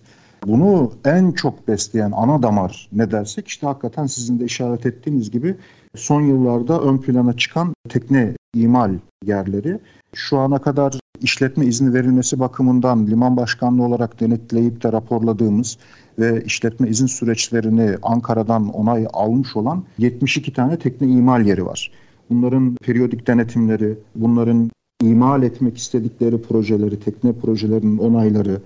[0.47, 5.55] Bunu en çok besleyen ana damar ne dersek işte hakikaten sizin de işaret ettiğiniz gibi
[5.95, 8.93] son yıllarda ön plana çıkan tekne imal
[9.25, 9.79] yerleri.
[10.13, 15.77] Şu ana kadar işletme izni verilmesi bakımından liman başkanlığı olarak denetleyip de raporladığımız
[16.19, 21.91] ve işletme izin süreçlerini Ankara'dan onay almış olan 72 tane tekne imal yeri var.
[22.29, 28.61] Bunların periyodik denetimleri, bunların imal etmek istedikleri projeleri, tekne projelerinin onayları,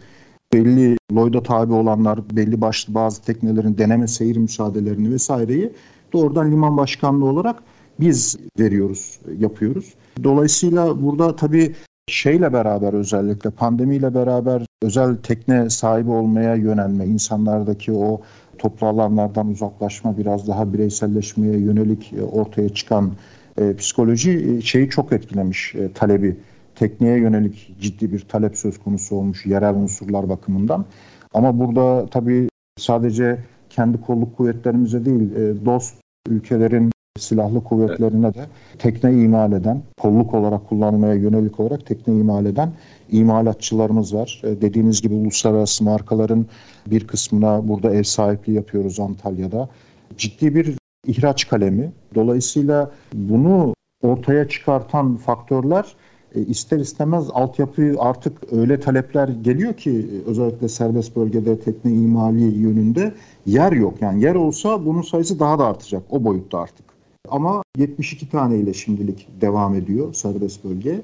[0.53, 5.73] belli Lloyd'a tabi olanlar, belli başlı bazı teknelerin deneme seyir müsaadelerini vesaireyi
[6.13, 7.63] doğrudan liman başkanlığı olarak
[7.99, 9.93] biz veriyoruz, yapıyoruz.
[10.23, 11.75] Dolayısıyla burada tabii
[12.07, 18.21] şeyle beraber özellikle pandemiyle beraber özel tekne sahibi olmaya yönelme, insanlardaki o
[18.57, 23.11] toplu alanlardan uzaklaşma, biraz daha bireyselleşmeye yönelik e, ortaya çıkan
[23.57, 26.37] e, psikoloji e, şeyi çok etkilemiş e, talebi.
[26.75, 30.85] Tekneye yönelik ciddi bir talep söz konusu olmuş yerel unsurlar bakımından.
[31.33, 35.95] Ama burada tabii sadece kendi kolluk kuvvetlerimize değil, e, dost
[36.29, 38.45] ülkelerin silahlı kuvvetlerine de
[38.79, 42.71] tekne imal eden, kolluk olarak kullanmaya yönelik olarak tekne imal eden
[43.11, 44.41] imalatçılarımız var.
[44.43, 46.45] E, dediğiniz gibi uluslararası markaların
[46.87, 49.69] bir kısmına burada ev sahipliği yapıyoruz Antalya'da.
[50.17, 50.77] Ciddi bir
[51.07, 51.91] ihraç kalemi.
[52.15, 55.95] Dolayısıyla bunu ortaya çıkartan faktörler
[56.35, 63.13] e, ister istemez altyapı artık öyle talepler geliyor ki özellikle serbest bölgede tekne imali yönünde
[63.45, 64.01] yer yok.
[64.01, 66.96] Yani yer olsa bunun sayısı daha da artacak o boyutta artık.
[67.29, 71.01] Ama 72 tane ile şimdilik devam ediyor serbest bölge.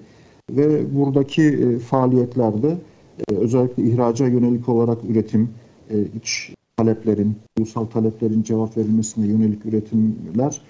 [0.52, 2.78] Ve buradaki e, faaliyetlerde
[3.30, 5.50] e, özellikle ihraca yönelik olarak üretim,
[5.90, 10.62] e, iç taleplerin, ulusal taleplerin cevap verilmesine yönelik üretimler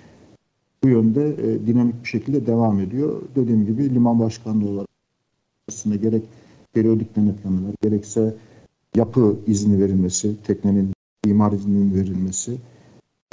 [0.83, 1.37] bu yönde
[1.67, 3.21] dinamik bir şekilde devam ediyor.
[3.35, 4.89] Dediğim gibi liman başkanlığı olarak
[5.69, 6.23] aslında gerek
[6.73, 8.35] periyodik denetlemeler, gerekse
[8.95, 10.93] yapı izni verilmesi, teknenin
[11.25, 12.57] imar izninin verilmesi,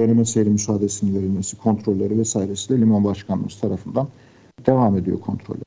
[0.00, 4.08] deneme seyri müsaadesinin verilmesi, kontrolleri vesairesi de liman başkanlığımız tarafından
[4.66, 5.62] devam ediyor kontroller.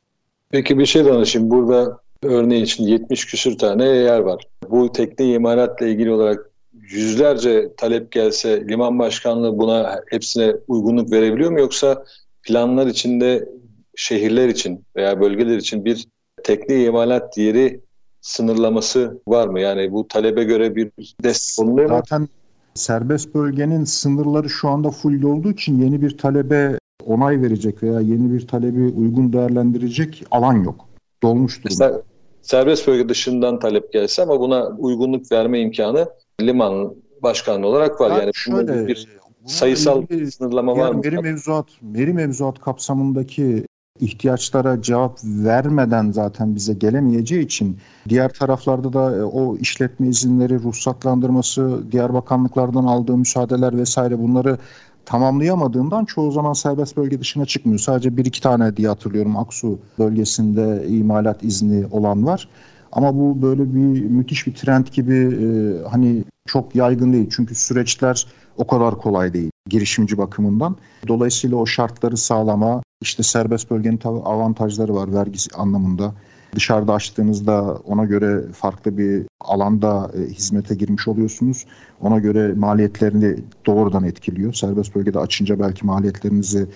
[0.51, 1.49] Peki bir şey danışayım.
[1.49, 4.47] Burada örneğin için 70 küsür tane yer var.
[4.69, 11.59] Bu tekne imalatla ilgili olarak yüzlerce talep gelse liman başkanlığı buna hepsine uygunluk verebiliyor mu
[11.59, 12.05] yoksa
[12.43, 13.49] planlar içinde
[13.95, 16.07] şehirler için veya bölgeler için bir
[16.43, 17.81] tekne imalat yeri
[18.21, 19.59] sınırlaması var mı?
[19.59, 20.91] Yani bu talebe göre bir
[21.23, 21.95] destek olunuyor mu?
[21.95, 22.27] Zaten
[22.75, 28.33] serbest bölgenin sınırları şu anda full olduğu için yeni bir talebe onay verecek veya yeni
[28.33, 30.85] bir talebi uygun değerlendirecek alan yok.
[31.23, 31.75] Dolmuş durumda.
[31.75, 32.01] Ser,
[32.41, 36.09] serbest bölge dışından talep gelse ama buna uygunluk verme imkanı
[36.41, 38.09] liman başkanlığı olarak var.
[38.09, 39.07] Yani, yani şöyle, bir
[39.45, 41.01] sayısal ilgili, sınırlama yani var mı?
[41.03, 43.65] Meri mevzuat, meri mevzuat kapsamındaki
[43.99, 47.77] ihtiyaçlara cevap vermeden zaten bize gelemeyeceği için
[48.09, 54.57] diğer taraflarda da e, o işletme izinleri, ruhsatlandırması, diğer bakanlıklardan aldığı müsaadeler vesaire bunları
[55.05, 57.79] tamamlayamadığından çoğu zaman serbest bölge dışına çıkmıyor.
[57.79, 62.47] Sadece bir iki tane diye hatırlıyorum Aksu bölgesinde imalat izni olan var.
[62.91, 65.47] Ama bu böyle bir müthiş bir trend gibi e,
[65.87, 67.29] hani çok yaygın değil.
[67.31, 68.27] Çünkü süreçler
[68.57, 70.75] o kadar kolay değil girişimci bakımından.
[71.07, 76.13] Dolayısıyla o şartları sağlama, işte serbest bölgenin avantajları var vergi anlamında.
[76.55, 81.65] Dışarıda açtığınızda ona göre farklı bir alanda e, hizmete girmiş oluyorsunuz.
[82.01, 83.35] Ona göre maliyetlerini
[83.65, 84.53] doğrudan etkiliyor.
[84.53, 86.67] Serbest bölgede açınca belki maliyetlerinizi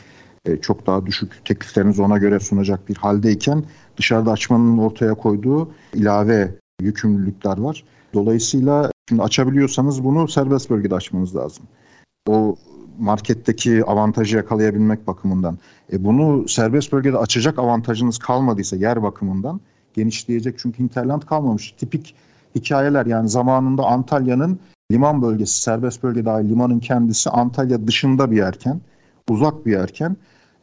[0.45, 3.63] e, çok daha düşük tekliflerinizi ona göre sunacak bir haldeyken
[3.97, 7.83] dışarıda açmanın ortaya koyduğu ilave yükümlülükler var.
[8.13, 11.63] Dolayısıyla şimdi açabiliyorsanız bunu serbest bölgede açmanız lazım.
[12.29, 12.55] O
[12.99, 15.57] marketteki avantajı yakalayabilmek bakımından.
[15.93, 19.61] E bunu serbest bölgede açacak avantajınız kalmadıysa yer bakımından
[19.93, 21.71] genişleyecek çünkü hinterland kalmamış.
[21.71, 22.15] Tipik
[22.55, 24.59] hikayeler yani zamanında Antalya'nın
[24.91, 28.81] liman bölgesi, serbest bölge dahil limanın kendisi Antalya dışında bir yerken,
[29.29, 30.17] uzak bir yerken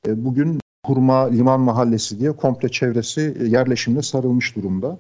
[0.07, 4.99] e, bugün Kurma Liman Mahallesi diye komple çevresi e, yerleşimle sarılmış durumda.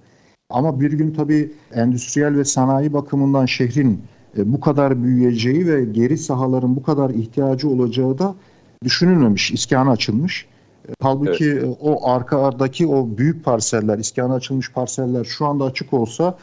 [0.50, 4.02] Ama bir gün tabii endüstriyel ve sanayi bakımından şehrin
[4.38, 8.34] e, bu kadar büyüyeceği ve geri sahaların bu kadar ihtiyacı olacağı da
[8.84, 10.46] düşünülmemiş, iskana açılmış.
[10.88, 11.64] E, halbuki evet.
[11.64, 16.38] E, o arkadaki o büyük parseller, iskana açılmış parseller şu anda açık olsa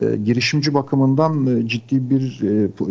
[0.00, 2.42] e, girişimci bakımından e, ciddi bir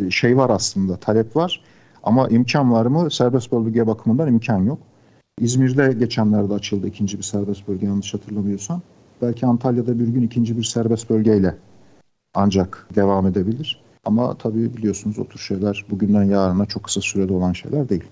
[0.08, 1.62] e, şey var aslında, talep var.
[2.04, 3.12] Ama imkan var mı?
[3.12, 4.80] Serbest bölge bakımından imkan yok.
[5.40, 8.82] İzmir'de geçenlerde açıldı ikinci bir serbest bölge yanlış hatırlamıyorsam.
[9.24, 11.56] Belki Antalya'da bir gün ikinci bir serbest bölgeyle
[12.34, 13.84] ancak devam edebilir.
[14.06, 18.04] Ama tabii biliyorsunuz o tür şeyler bugünden yarına çok kısa sürede olan şeyler değil.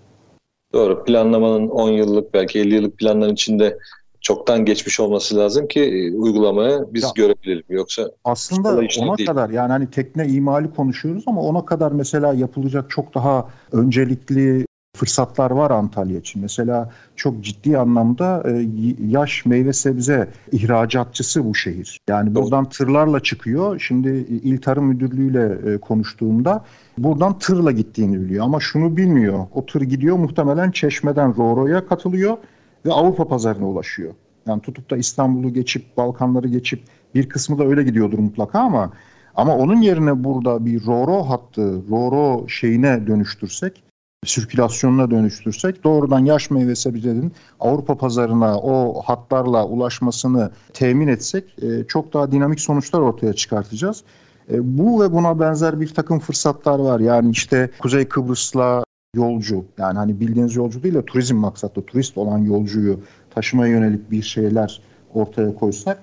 [0.74, 1.04] Doğru.
[1.04, 3.78] Planlamanın 10 yıllık belki 50 yıllık planların içinde
[4.21, 7.63] çoktan geçmiş olması lazım ki e, uygulamaya biz ya, görebilelim.
[7.69, 8.69] Yoksa aslında
[9.00, 9.28] ona değil.
[9.30, 14.65] kadar yani hani tekne imali konuşuyoruz ama ona kadar mesela yapılacak çok daha öncelikli
[15.01, 16.41] fırsatlar var Antalya için.
[16.41, 18.67] Mesela çok ciddi anlamda e,
[19.08, 21.99] yaş meyve sebze ihracatçısı bu şehir.
[22.10, 23.80] Yani buradan tırlarla çıkıyor.
[23.80, 26.65] Şimdi İl Tarım Müdürlüğü ile e, konuştuğumda
[26.97, 28.45] buradan tırla gittiğini biliyor.
[28.45, 29.45] Ama şunu bilmiyor.
[29.54, 32.38] O tır gidiyor muhtemelen Çeşme'den Roro'ya katılıyor
[32.86, 34.13] ve Avrupa pazarına ulaşıyor.
[34.47, 36.84] Yani tutup da İstanbul'u geçip Balkanları geçip
[37.15, 38.91] bir kısmı da öyle gidiyordur mutlaka ama
[39.36, 43.84] ama onun yerine burada bir Roro hattı, Roro şeyine dönüştürsek
[44.26, 52.14] sirkülasyonuna dönüştürsek doğrudan yaş meyve sebzelerin Avrupa pazarına o hatlarla ulaşmasını temin etsek e, çok
[52.14, 54.04] daha dinamik sonuçlar ortaya çıkartacağız.
[54.52, 57.00] E, bu ve buna benzer bir takım fırsatlar var.
[57.00, 58.84] Yani işte Kuzey Kıbrıs'la
[59.16, 63.00] yolcu yani hani bildiğiniz yolcu değil de turizm maksatlı turist olan yolcuyu
[63.36, 64.82] taşımaya yönelik bir şeyler
[65.14, 66.02] ortaya koysak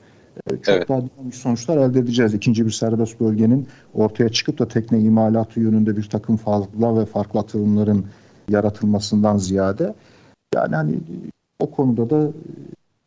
[0.51, 0.89] çok evet.
[0.89, 2.35] daha dinamik sonuçlar elde edeceğiz.
[2.35, 7.41] İkinci bir serbest bölgenin ortaya çıkıp da tekne imalatı yönünde bir takım fazla ve farklı
[7.41, 8.07] atılımların
[8.49, 9.95] yaratılmasından ziyade
[10.55, 10.99] yani hani
[11.59, 12.33] o konuda da bu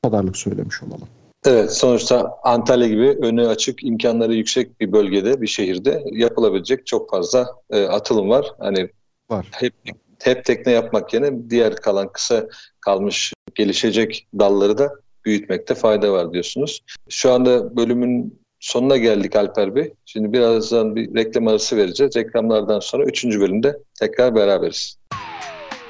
[0.03, 1.07] kadarlık söylemiş olalım.
[1.45, 7.47] Evet sonuçta Antalya gibi önü açık imkanları yüksek bir bölgede bir şehirde yapılabilecek çok fazla
[7.69, 8.45] e, atılım var.
[8.59, 8.89] Hani
[9.31, 9.47] var.
[9.51, 9.73] Hep
[10.19, 12.47] hep tekne yapmak yerine diğer kalan kısa
[12.79, 14.91] kalmış gelişecek dalları da
[15.25, 16.79] büyütmekte fayda var diyorsunuz.
[17.09, 19.93] Şu anda bölümün sonuna geldik Alper Bey.
[20.05, 22.15] Şimdi birazdan bir reklam arası vereceğiz.
[22.15, 23.25] Reklamlardan sonra 3.
[23.25, 24.97] bölümde tekrar beraberiz.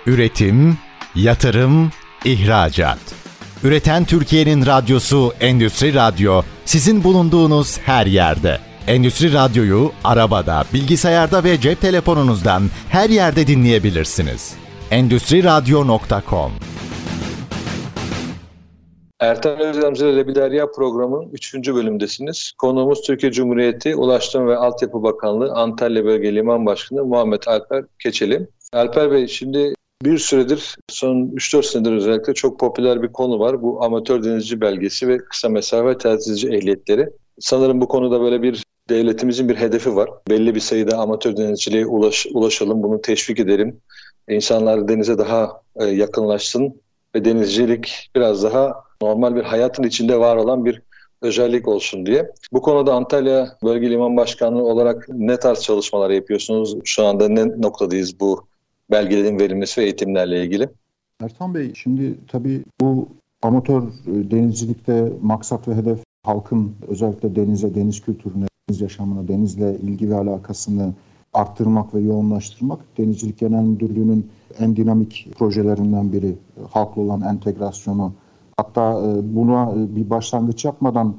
[0.06, 0.78] Üretim,
[1.15, 1.91] yatırım,
[2.26, 3.00] ihracat.
[3.63, 8.60] Üreten Türkiye'nin radyosu Endüstri Radyo sizin bulunduğunuz her yerde.
[8.88, 14.54] Endüstri Radyo'yu arabada, bilgisayarda ve cep telefonunuzdan her yerde dinleyebilirsiniz.
[14.91, 16.52] Endüstri Radyo.com
[19.22, 21.54] Ertan Özdemir ile Bir Derya programının 3.
[21.54, 22.52] bölümdesiniz.
[22.58, 28.48] Konuğumuz Türkiye Cumhuriyeti Ulaştırma ve Altyapı Bakanlığı Antalya Bölge Liman Başkanı Muhammed Alper Keçeli.
[28.74, 33.62] Alper Bey şimdi bir süredir son 3-4 senedir özellikle çok popüler bir konu var.
[33.62, 37.10] Bu amatör denizci belgesi ve kısa mesafe telsizci ehliyetleri.
[37.40, 40.10] Sanırım bu konuda böyle bir devletimizin bir hedefi var.
[40.30, 43.78] Belli bir sayıda amatör denizciliğe ulaş, ulaşalım, bunu teşvik edelim.
[44.30, 46.82] İnsanlar denize daha e, yakınlaşsın
[47.16, 50.82] ve denizcilik biraz daha normal bir hayatın içinde var olan bir
[51.22, 52.32] özellik olsun diye.
[52.54, 56.78] Bu konuda Antalya Bölge Liman Başkanlığı olarak ne tarz çalışmalar yapıyorsunuz?
[56.84, 58.46] Şu anda ne noktadayız bu
[58.92, 60.70] belgelerin verilmesi ve eğitimlerle ilgili?
[61.24, 63.08] Ertan Bey şimdi tabii bu
[63.42, 70.10] amatör e, denizcilikte maksat ve hedef halkın özellikle denize, deniz kültürüne, deniz yaşamına, denizle ilgi
[70.10, 70.94] ve alakasını
[71.34, 76.36] arttırmak ve yoğunlaştırmak Denizcilik Genel Müdürlüğü'nün en dinamik projelerinden biri.
[76.72, 78.14] Halkla olan entegrasyonu.
[78.62, 81.15] Hatta e, buna e, bir başlangıç yapmadan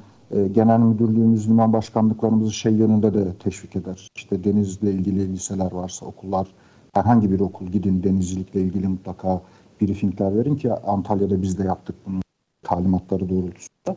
[0.51, 4.07] genel müdürlüğümüz, liman başkanlıklarımızı şey yönünde de teşvik eder.
[4.15, 6.47] İşte denizle ilgili liseler varsa okullar
[6.93, 9.41] herhangi bir okul gidin denizcilikle ilgili mutlaka
[9.81, 12.19] briefingler verin ki Antalya'da biz de yaptık bunu
[12.63, 13.95] talimatları doğrultusunda.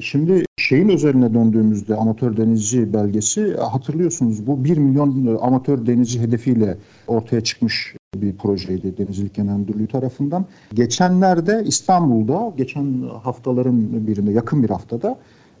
[0.00, 7.40] Şimdi şeyin üzerine döndüğümüzde amatör denizci belgesi hatırlıyorsunuz bu 1 milyon amatör denizci hedefiyle ortaya
[7.40, 10.46] çıkmış bir projeydi Denizcilik Genel Müdürlüğü tarafından.
[10.74, 15.18] Geçenlerde İstanbul'da geçen haftaların birinde yakın bir haftada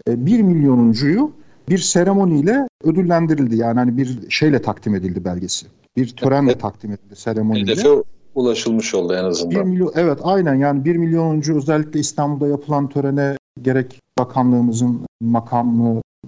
[0.08, 1.32] 1 e, milyonuncuyu
[1.68, 3.56] bir seremoniyle ödüllendirildi.
[3.56, 5.66] Yani hani bir şeyle takdim edildi belgesi
[5.96, 6.60] bir törenle evet.
[6.60, 7.72] takdim edildi seremoniyle.
[7.72, 7.88] Hedefe
[8.34, 9.50] ulaşılmış oldu en azından.
[9.50, 15.06] 1 milyon, evet aynen yani 1 milyonuncu özellikle İstanbul'da yapılan törene gerek bakanlığımızın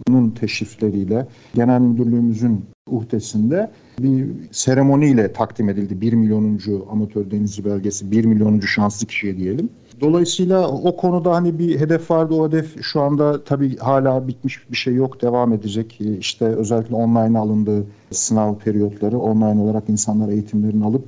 [0.06, 6.00] makamının teşrifleriyle genel müdürlüğümüzün uhdesinde bir seremoniyle takdim edildi.
[6.00, 9.70] 1 milyonuncu amatör denizci belgesi, 1 milyonuncu şanslı kişiye diyelim.
[10.00, 12.34] Dolayısıyla o konuda hani bir hedef vardı.
[12.34, 15.22] O hedef şu anda tabii hala bitmiş bir şey yok.
[15.22, 16.00] Devam edecek.
[16.00, 21.04] İşte özellikle online alındığı sınav periyotları online olarak insanlar eğitimlerini alıp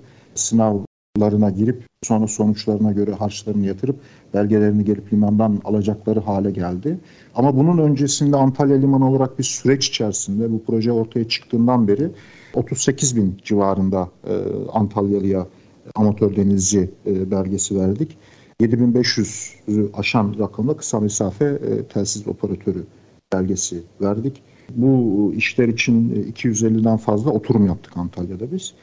[1.16, 3.96] sınavlarına girip sonra sonuçlarına göre harçlarını yatırıp
[4.34, 6.98] belgelerini gelip limandan alacakları hale geldi.
[7.34, 12.08] Ama bunun öncesinde Antalya Limanı olarak bir süreç içerisinde bu proje ortaya çıktığından beri
[12.54, 14.34] 38 bin civarında e,
[14.72, 15.46] Antalyalıya
[15.94, 18.18] amatör denizci e, belgesi verdik.
[18.60, 22.84] 7500'ü aşan rakamla kısa mesafe e, telsiz operatörü
[23.32, 24.42] belgesi verdik.
[24.76, 28.74] Bu işler için 250'den fazla oturum yaptık Antalya'da biz.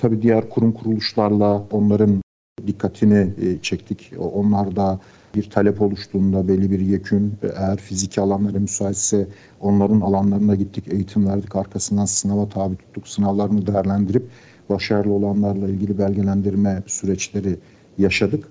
[0.00, 2.22] Tabii diğer kurum kuruluşlarla onların
[2.66, 4.12] dikkatini e, çektik.
[4.18, 5.00] Onlar da
[5.34, 9.28] bir talep oluştuğunda belli bir yekün eğer fiziki alanlara müsaitse
[9.60, 11.56] onların alanlarına gittik, eğitim verdik.
[11.56, 13.08] Arkasından sınava tabi tuttuk.
[13.08, 14.28] Sınavlarını değerlendirip
[14.68, 17.58] başarılı olanlarla ilgili belgelendirme süreçleri
[17.98, 18.48] yaşadık.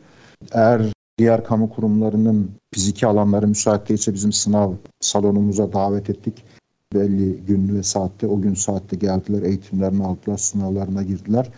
[0.51, 0.82] Eğer
[1.17, 6.43] diğer kamu kurumlarının fiziki alanları müsait değilse bizim sınav salonumuza davet ettik.
[6.93, 11.51] Belli gün ve saatte o gün saatte geldiler, eğitimlerini aldılar, sınavlarına girdiler.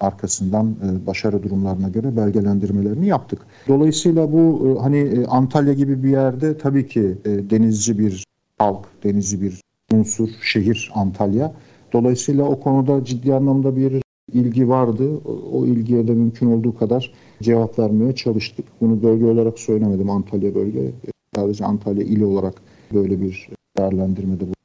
[0.00, 3.40] Arkasından e, başarı durumlarına göre belgelendirmelerini yaptık.
[3.68, 8.24] Dolayısıyla bu e, hani e, Antalya gibi bir yerde tabii ki denizci bir
[8.58, 9.60] halk, denizci bir
[9.92, 11.52] unsur, şehir Antalya.
[11.92, 15.16] Dolayısıyla o konuda ciddi anlamda bir ilgi vardı.
[15.52, 18.66] O ilgiye de mümkün olduğu kadar cevap vermeye çalıştık.
[18.80, 20.92] Bunu bölge olarak söylemedim Antalya bölge.
[21.36, 22.54] Sadece Antalya ili olarak
[22.94, 24.55] böyle bir değerlendirmede bu.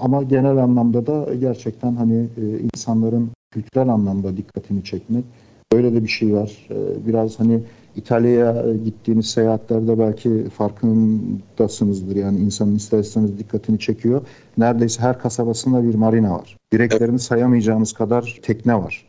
[0.00, 5.24] Ama genel anlamda da gerçekten hani e, insanların kültürel anlamda dikkatini çekmek.
[5.72, 6.68] Böyle de bir şey var.
[6.70, 7.60] E, biraz hani
[7.96, 12.16] İtalya'ya gittiğiniz seyahatlerde belki farkındasınızdır.
[12.16, 14.22] Yani insanın isterseniz dikkatini çekiyor.
[14.58, 16.56] Neredeyse her kasabasında bir marina var.
[16.72, 19.06] Direklerini sayamayacağınız kadar tekne var.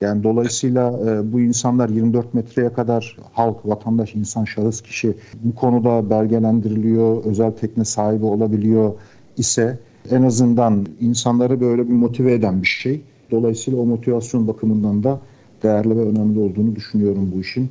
[0.00, 6.10] Yani dolayısıyla e, bu insanlar 24 metreye kadar halk, vatandaş, insan, şahıs, kişi bu konuda
[6.10, 8.92] belgelendiriliyor, özel tekne sahibi olabiliyor
[9.36, 9.78] ise
[10.10, 13.00] en azından insanları böyle bir motive eden bir şey.
[13.30, 15.20] Dolayısıyla o motivasyon bakımından da
[15.62, 17.70] değerli ve önemli olduğunu düşünüyorum bu işin.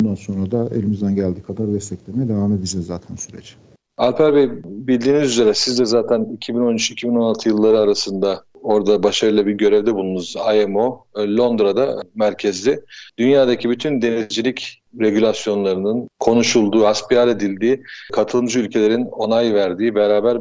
[0.00, 3.50] Bundan sonra da elimizden geldiği kadar desteklemeye devam edeceğiz zaten süreci.
[3.96, 10.36] Alper Bey bildiğiniz üzere siz de zaten 2013-2016 yılları arasında orada başarılı bir görevde bulundunuz.
[10.62, 12.80] IMO e, Londra'da merkezli.
[13.18, 17.82] Dünyadaki bütün denizcilik regülasyonlarının konuşulduğu, hasbihal edildiği,
[18.12, 20.38] katılımcı ülkelerin onay verdiği, beraber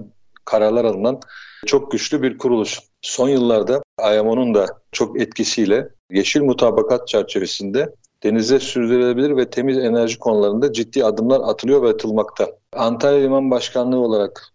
[0.48, 1.20] kararlar alınan
[1.66, 2.80] çok güçlü bir kuruluş.
[3.02, 3.82] Son yıllarda
[4.16, 11.42] IMO'nun da çok etkisiyle yeşil mutabakat çerçevesinde denize sürdürülebilir ve temiz enerji konularında ciddi adımlar
[11.44, 12.48] atılıyor ve atılmakta.
[12.74, 14.54] Antalya Liman Başkanlığı olarak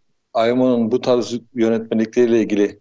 [0.48, 2.80] IMO'nun bu tarz yönetmelikleriyle ilgili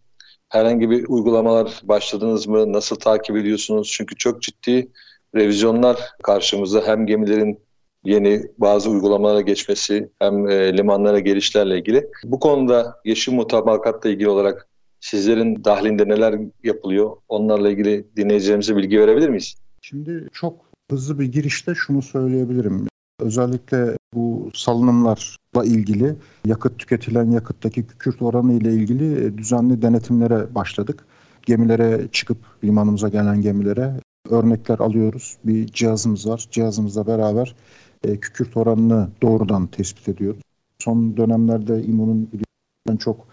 [0.50, 2.74] herhangi bir uygulamalar başladınız mı?
[2.74, 3.92] Nasıl takip ediyorsunuz?
[3.92, 4.92] Çünkü çok ciddi
[5.36, 7.60] revizyonlar karşımızda hem gemilerin
[8.04, 12.08] yeni bazı uygulamalara geçmesi hem e, limanlara gelişlerle ilgili.
[12.24, 14.68] Bu konuda yeşil mutabakatla ilgili olarak
[15.00, 17.18] sizlerin dahlinde neler yapılıyor?
[17.30, 19.56] Onlarla ilgili dinleyicilerimize bilgi verebilir miyiz?
[19.82, 22.88] Şimdi çok hızlı bir girişte şunu söyleyebilirim.
[23.20, 31.06] Özellikle bu salınımlarla ilgili yakıt tüketilen yakıttaki kükürt oranı ile ilgili e, düzenli denetimlere başladık.
[31.46, 33.94] Gemilere çıkıp limanımıza gelen gemilere
[34.30, 35.38] örnekler alıyoruz.
[35.44, 36.48] Bir cihazımız var.
[36.52, 37.56] Cihazımızla beraber
[38.04, 40.42] e, kükürt oranını doğrudan tespit ediyoruz.
[40.80, 42.30] Son dönemlerde İMO'nun
[43.00, 43.28] çok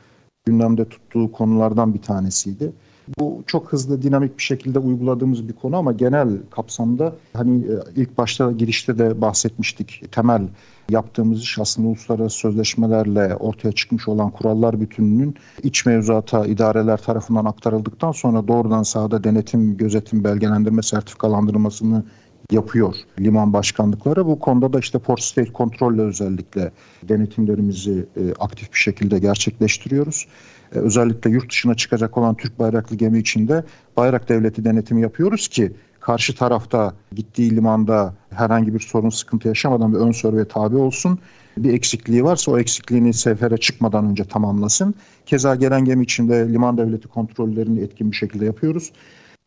[0.47, 2.73] gündemde tuttuğu konulardan bir tanesiydi.
[3.19, 8.19] Bu çok hızlı, dinamik bir şekilde uyguladığımız bir konu ama genel kapsamda hani e, ilk
[8.19, 10.12] başta girişte de bahsetmiştik.
[10.12, 10.43] Temel
[10.89, 18.12] yaptığımız iş aslında uluslararası sözleşmelerle ortaya çıkmış olan kurallar bütününün iç mevzuata idareler tarafından aktarıldıktan
[18.12, 22.05] sonra doğrudan sahada denetim, gözetim, belgelendirme, sertifikalandırmasını
[22.53, 24.27] yapıyor liman başkanlıkları.
[24.27, 26.73] Bu konuda da işte Port State Kontrol'le özellikle
[27.03, 30.27] denetimlerimizi e, aktif bir şekilde gerçekleştiriyoruz.
[30.75, 33.65] E, özellikle yurt dışına çıkacak olan Türk bayraklı gemi içinde
[33.97, 39.99] bayrak devleti denetimi yapıyoruz ki karşı tarafta gittiği limanda herhangi bir sorun sıkıntı yaşamadan bir
[39.99, 41.19] ön sörve tabi olsun.
[41.57, 44.95] Bir eksikliği varsa o eksikliğini sefere çıkmadan önce tamamlasın.
[45.27, 48.93] Keza gelen gemi içinde liman devleti kontrollerini etkin bir şekilde yapıyoruz.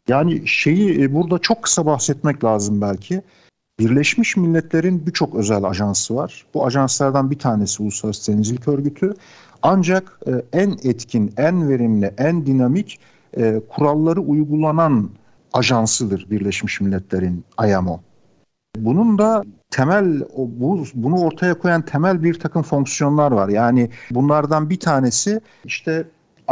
[0.07, 3.21] Yani şeyi e, burada çok kısa bahsetmek lazım belki.
[3.79, 6.45] Birleşmiş Milletler'in birçok özel ajansı var.
[6.53, 9.13] Bu ajanslardan bir tanesi Uluslararası Denizcilik Örgütü.
[9.61, 12.99] Ancak e, en etkin, en verimli, en dinamik
[13.37, 15.09] e, kuralları uygulanan
[15.53, 18.01] ajansıdır Birleşmiş Milletler'in IMO.
[18.77, 23.49] Bunun da temel bu bunu ortaya koyan temel bir takım fonksiyonlar var.
[23.49, 26.07] Yani bunlardan bir tanesi işte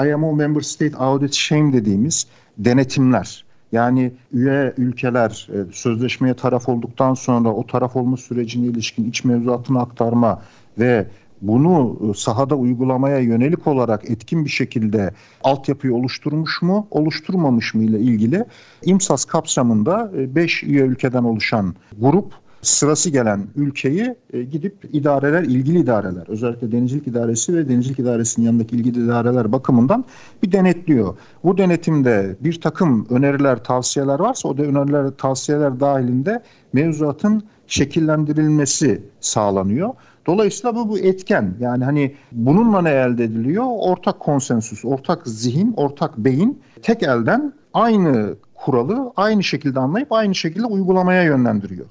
[0.05, 2.27] IMO Member State Audit Shame dediğimiz
[2.57, 3.45] denetimler.
[3.71, 9.81] Yani üye ülkeler e, sözleşmeye taraf olduktan sonra o taraf olma sürecine ilişkin iç mevzuatını
[9.81, 10.41] aktarma
[10.79, 11.07] ve
[11.41, 17.99] bunu e, sahada uygulamaya yönelik olarak etkin bir şekilde altyapıyı oluşturmuş mu, oluşturmamış mı ile
[17.99, 18.45] ilgili
[18.83, 25.79] İMSAS kapsamında 5 e, üye ülkeden oluşan grup sırası gelen ülkeyi e, gidip idareler, ilgili
[25.79, 30.05] idareler, özellikle Denizcilik İdaresi ve Denizcilik İdaresi'nin yanındaki ilgili idareler bakımından
[30.43, 31.17] bir denetliyor.
[31.43, 36.43] Bu denetimde bir takım öneriler, tavsiyeler varsa o da öneriler, tavsiyeler dahilinde
[36.73, 39.89] mevzuatın şekillendirilmesi sağlanıyor.
[40.27, 41.53] Dolayısıyla bu, bu etken.
[41.59, 43.65] Yani hani bununla ne elde ediliyor?
[43.67, 50.65] Ortak konsensüs, ortak zihin, ortak beyin tek elden aynı kuralı aynı şekilde anlayıp aynı şekilde
[50.65, 51.85] uygulamaya yönlendiriyor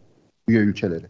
[0.49, 1.05] üye ülkeleri.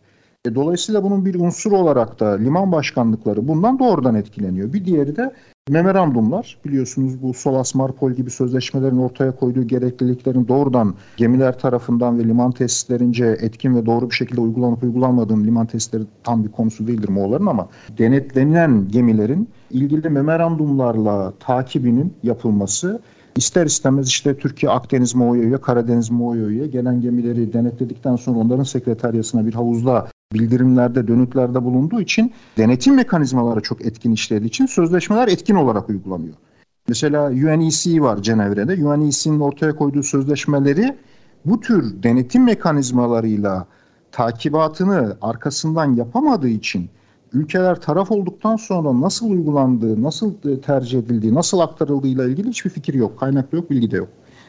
[0.45, 4.73] E, dolayısıyla bunun bir unsur olarak da liman başkanlıkları bundan doğrudan etkileniyor.
[4.73, 5.33] Bir diğeri de
[5.69, 6.59] memorandumlar.
[6.65, 13.27] Biliyorsunuz bu Solas Marpol gibi sözleşmelerin ortaya koyduğu gerekliliklerin doğrudan gemiler tarafından ve liman tesislerince
[13.41, 17.69] etkin ve doğru bir şekilde uygulanıp uygulanmadığını liman tesisleri tam bir konusu değildir Moğolların ama
[17.99, 23.01] denetlenen gemilerin ilgili memorandumlarla takibinin yapılması
[23.39, 29.55] İster istemez işte Türkiye Akdeniz Moğoyo'ya, Karadeniz Moğoyo'ya gelen gemileri denetledikten sonra onların sekreteryasına bir
[29.55, 36.35] havuzda bildirimlerde, dönütlerde bulunduğu için denetim mekanizmaları çok etkin işlediği için sözleşmeler etkin olarak uygulanıyor.
[36.89, 38.85] Mesela UNEC var Cenevre'de.
[38.85, 40.97] UNEC'nin ortaya koyduğu sözleşmeleri
[41.45, 43.67] bu tür denetim mekanizmalarıyla
[44.13, 46.91] takibatını arkasından yapamadığı için
[47.33, 52.95] ülkeler taraf olduktan sonra nasıl uygulandığı, nasıl e, tercih edildiği, nasıl aktarıldığıyla ilgili hiçbir fikir
[52.95, 53.19] yok.
[53.21, 54.09] Kaynak da yok, bilgi de yok.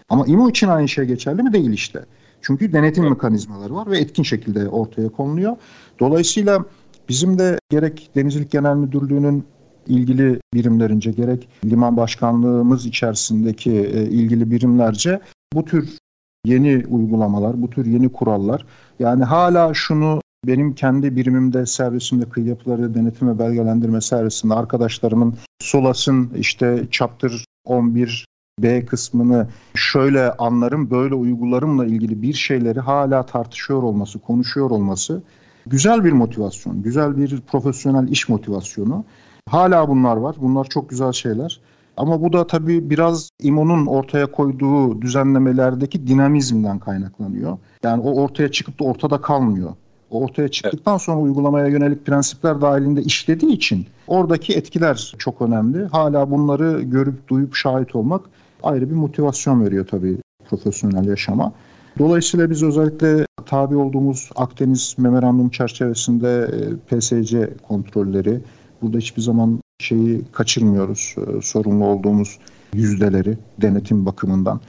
[0.09, 1.53] Ama İMO için aynı şey geçerli mi?
[1.53, 2.05] Değil işte.
[2.41, 5.55] Çünkü denetim mekanizmaları var ve etkin şekilde ortaya konuluyor.
[5.99, 6.65] Dolayısıyla
[7.09, 9.45] bizim de gerek Denizcilik Genel Müdürlüğü'nün
[9.88, 15.19] ilgili birimlerince gerek liman başkanlığımız içerisindeki e, ilgili birimlerce
[15.53, 15.97] bu tür
[16.45, 18.65] yeni uygulamalar, bu tür yeni kurallar
[18.99, 26.31] yani hala şunu benim kendi birimimde, servisimde kıyı yapıları denetim ve belgelendirme servisinde arkadaşlarımın SOLAS'ın
[26.35, 28.25] işte chapter 11
[28.59, 35.23] B kısmını şöyle anlarım, böyle uygularımla ilgili bir şeyleri hala tartışıyor olması, konuşuyor olması
[35.65, 39.05] güzel bir motivasyon, güzel bir profesyonel iş motivasyonu.
[39.49, 40.35] Hala bunlar var.
[40.39, 41.61] Bunlar çok güzel şeyler.
[41.97, 47.57] Ama bu da tabii biraz İMO'nun ortaya koyduğu düzenlemelerdeki dinamizmden kaynaklanıyor.
[47.83, 49.73] Yani o ortaya çıkıp da ortada kalmıyor
[50.12, 55.86] ortaya çıktıktan sonra uygulamaya yönelik prensipler dahilinde işlediği için oradaki etkiler çok önemli.
[55.86, 58.22] Hala bunları görüp duyup şahit olmak
[58.64, 60.18] ayrı bir motivasyon veriyor tabii
[60.49, 61.53] profesyonel yaşama.
[61.99, 68.39] Dolayısıyla biz özellikle tabi olduğumuz Akdeniz Memorandum çerçevesinde e, PSC kontrolleri,
[68.82, 72.39] burada hiçbir zaman şeyi kaçırmıyoruz, e, sorumlu olduğumuz
[72.74, 74.62] yüzdeleri denetim bakımından.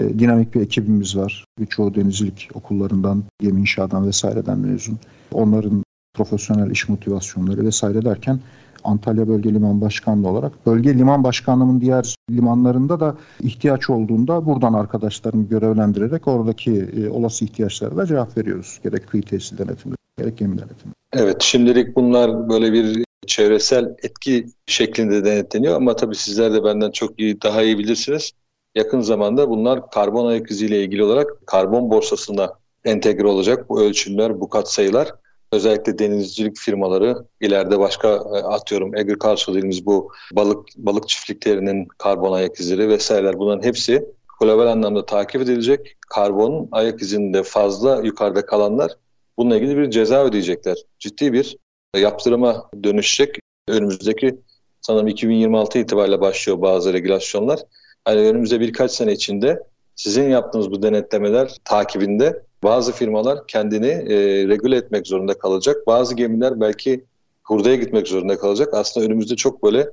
[0.00, 1.44] E, dinamik bir ekibimiz var.
[1.58, 4.98] Birçoğu denizcilik okullarından, gemi inşaatından vesaireden mezun.
[5.32, 5.84] Onların
[6.14, 8.40] profesyonel iş motivasyonları vesaire derken
[8.84, 15.48] Antalya Bölge Liman Başkanlığı olarak bölge liman başkanlığının diğer limanlarında da ihtiyaç olduğunda buradan arkadaşlarımı
[15.48, 18.80] görevlendirerek oradaki e, olası ihtiyaçlara da cevap veriyoruz.
[18.84, 20.92] Gerek kıyı tesis denetimi, gerek gemi denetimi.
[21.12, 27.20] Evet şimdilik bunlar böyle bir çevresel etki şeklinde denetleniyor ama tabii sizler de benden çok
[27.20, 28.32] iyi daha iyi bilirsiniz.
[28.74, 32.52] Yakın zamanda bunlar karbon ayak iziyle ilgili olarak karbon borsasına
[32.84, 35.14] entegre olacak bu ölçümler, bu katsayılar.
[35.52, 42.60] Özellikle denizcilik firmaları ileride başka e, atıyorum agriculture dediğimiz bu balık balık çiftliklerinin karbon ayak
[42.60, 44.04] izleri vesaireler bunların hepsi
[44.40, 45.96] global anlamda takip edilecek.
[46.08, 48.92] Karbon ayak izinde fazla yukarıda kalanlar
[49.38, 50.76] bununla ilgili bir ceza ödeyecekler.
[50.98, 51.56] Ciddi bir
[51.96, 53.38] yaptırıma dönüşecek.
[53.68, 54.38] Önümüzdeki
[54.80, 57.60] sanırım 2026 itibariyle başlıyor bazı regülasyonlar.
[58.04, 59.62] Hani önümüzde birkaç sene içinde
[59.96, 64.16] sizin yaptığınız bu denetlemeler takibinde bazı firmalar kendini e,
[64.48, 65.86] regüle etmek zorunda kalacak.
[65.86, 67.04] Bazı gemiler belki
[67.44, 68.74] hurdaya gitmek zorunda kalacak.
[68.74, 69.88] Aslında önümüzde çok böyle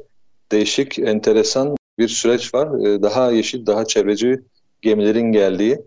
[0.51, 2.88] değişik, enteresan bir süreç var.
[2.88, 4.39] E, daha yeşil, daha çevreci
[4.82, 5.80] gemilerin geldiği,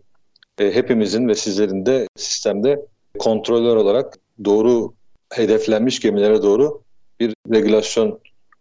[0.59, 2.87] e, hepimizin ve sizlerin de sistemde
[3.19, 4.95] kontrolör olarak doğru
[5.33, 6.83] hedeflenmiş gemilere doğru
[7.21, 8.21] bir regülasyon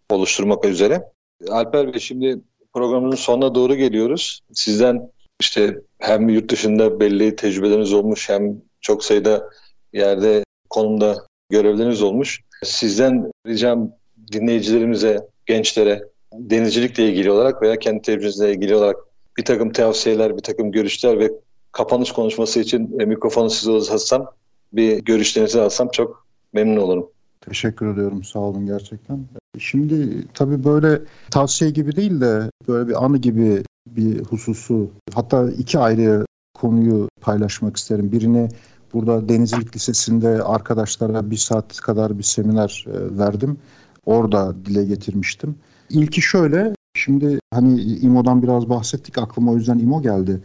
[0.09, 1.03] oluşturmak üzere.
[1.49, 2.39] Alper Bey şimdi
[2.73, 4.39] programımızın sonuna doğru geliyoruz.
[4.53, 9.49] Sizden işte hem yurt dışında belli tecrübeleriniz olmuş hem çok sayıda
[9.93, 12.41] yerde konumda görevleriniz olmuş.
[12.63, 13.91] Sizden ricam
[14.31, 16.03] dinleyicilerimize, gençlere
[16.33, 18.97] denizcilikle ilgili olarak veya kendi tecrübenizle ilgili olarak
[19.37, 21.31] bir takım tavsiyeler, bir takım görüşler ve
[21.71, 24.31] kapanış konuşması için e, mikrofonu size uzatsam,
[24.73, 27.09] bir görüşlerinizi alsam çok memnun olurum.
[27.41, 28.23] Teşekkür ediyorum.
[28.23, 29.25] Sağ olun gerçekten.
[29.59, 35.79] Şimdi tabii böyle tavsiye gibi değil de böyle bir anı gibi bir hususu hatta iki
[35.79, 38.11] ayrı konuyu paylaşmak isterim.
[38.11, 38.49] Birini
[38.93, 43.57] burada Denizcilik Lisesi'nde arkadaşlara bir saat kadar bir seminer e, verdim.
[44.05, 45.55] Orada dile getirmiştim.
[45.89, 50.41] İlki şöyle, şimdi hani İMO'dan biraz bahsettik aklıma o yüzden İMO geldi.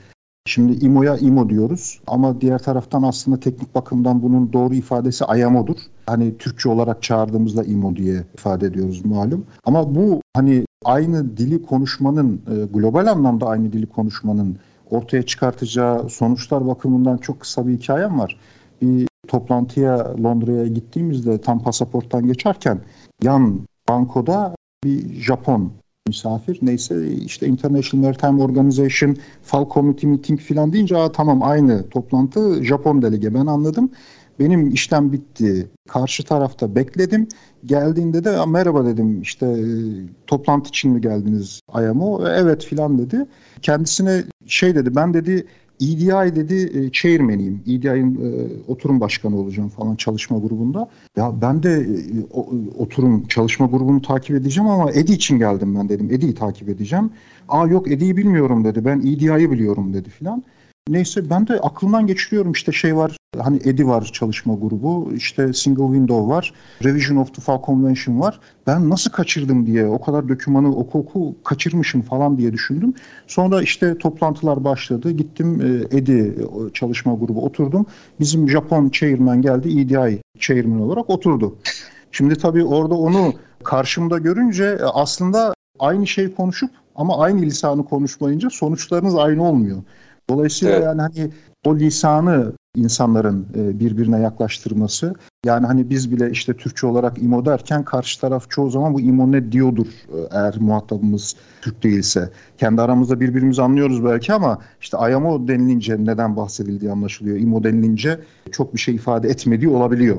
[0.47, 5.77] Şimdi İMO'ya İMO diyoruz ama diğer taraftan aslında teknik bakımdan bunun doğru ifadesi IMO'dur.
[6.07, 9.47] Hani Türkçe olarak çağırdığımızda İMO diye ifade ediyoruz malum.
[9.65, 14.57] Ama bu hani aynı dili konuşmanın, e, global anlamda aynı dili konuşmanın
[14.91, 18.39] ortaya çıkartacağı sonuçlar bakımından çok kısa bir hikayem var.
[18.83, 22.81] Bir toplantıya Londra'ya gittiğimizde tam pasaporttan geçerken
[23.23, 25.73] yan bankoda bir Japon
[26.07, 32.65] misafir neyse işte International Maritime Organization Fal Committee Meeting falan deyince Aa, tamam aynı toplantı
[32.65, 33.91] Japon delege ben anladım.
[34.39, 35.69] Benim işlem bitti.
[35.89, 37.29] Karşı tarafta bekledim.
[37.67, 39.65] Geldiğinde de merhaba dedim işte e,
[40.27, 42.27] toplantı için mi geldiniz Ayamo?
[42.29, 43.27] Evet filan dedi.
[43.63, 45.47] Kendisine şey dedi ben dedi
[45.93, 47.63] EDI dedi e, chairman'iyim.
[47.67, 50.89] EDI'nin e, oturum başkanı olacağım falan çalışma grubunda.
[51.17, 52.35] Ya ben de e,
[52.79, 56.11] oturum çalışma grubunu takip edeceğim ama EDI için geldim ben dedim.
[56.11, 57.11] EDI'yi takip edeceğim.
[57.49, 58.85] Aa yok EDI'yi bilmiyorum dedi.
[58.85, 60.43] Ben EDI'yi biliyorum dedi filan.
[60.89, 65.85] Neyse ben de aklımdan geçiriyorum işte şey var hani EDI var çalışma grubu işte single
[65.85, 66.53] window var
[66.85, 71.37] revision of the FAO convention var ben nasıl kaçırdım diye o kadar dokümanı oku oku
[71.45, 72.95] kaçırmışım falan diye düşündüm.
[73.27, 75.61] Sonra işte toplantılar başladı gittim
[75.91, 76.35] EDI
[76.75, 77.87] çalışma grubu oturdum
[78.21, 81.57] bizim Japon chairman geldi EDI chairman olarak oturdu.
[82.13, 89.17] Şimdi tabii orada onu karşımda görünce aslında aynı şey konuşup ama aynı lisanı konuşmayınca sonuçlarınız
[89.17, 89.83] aynı olmuyor.
[90.31, 90.85] Dolayısıyla evet.
[90.85, 91.31] yani hani
[91.67, 95.15] o lisanı insanların e, birbirine yaklaştırması.
[95.45, 99.33] Yani hani biz bile işte Türkçe olarak imo derken karşı taraf çoğu zaman bu imo
[99.33, 102.31] ne diyordur e, eğer muhatabımız Türk değilse.
[102.59, 107.37] Kendi aramızda birbirimizi anlıyoruz belki ama işte ayamo denilince neden bahsedildiği anlaşılıyor.
[107.37, 108.21] imo denilince
[108.53, 110.17] çok bir şey ifade etmediği olabiliyor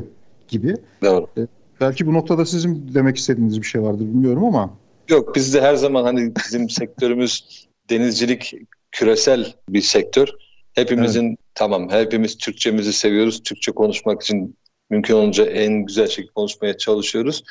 [0.47, 0.75] gibi.
[1.03, 1.27] Doğru.
[1.37, 1.47] E,
[1.81, 4.69] belki bu noktada sizin demek istediğiniz bir şey vardır bilmiyorum ama.
[5.09, 8.55] Yok bizde her zaman hani bizim sektörümüz denizcilik
[8.95, 10.27] küresel bir sektör.
[10.73, 11.39] Hepimizin evet.
[11.55, 13.43] tamam hepimiz Türkçemizi seviyoruz.
[13.43, 14.57] Türkçe konuşmak için
[14.89, 17.43] mümkün olunca en güzel şekilde konuşmaya çalışıyoruz.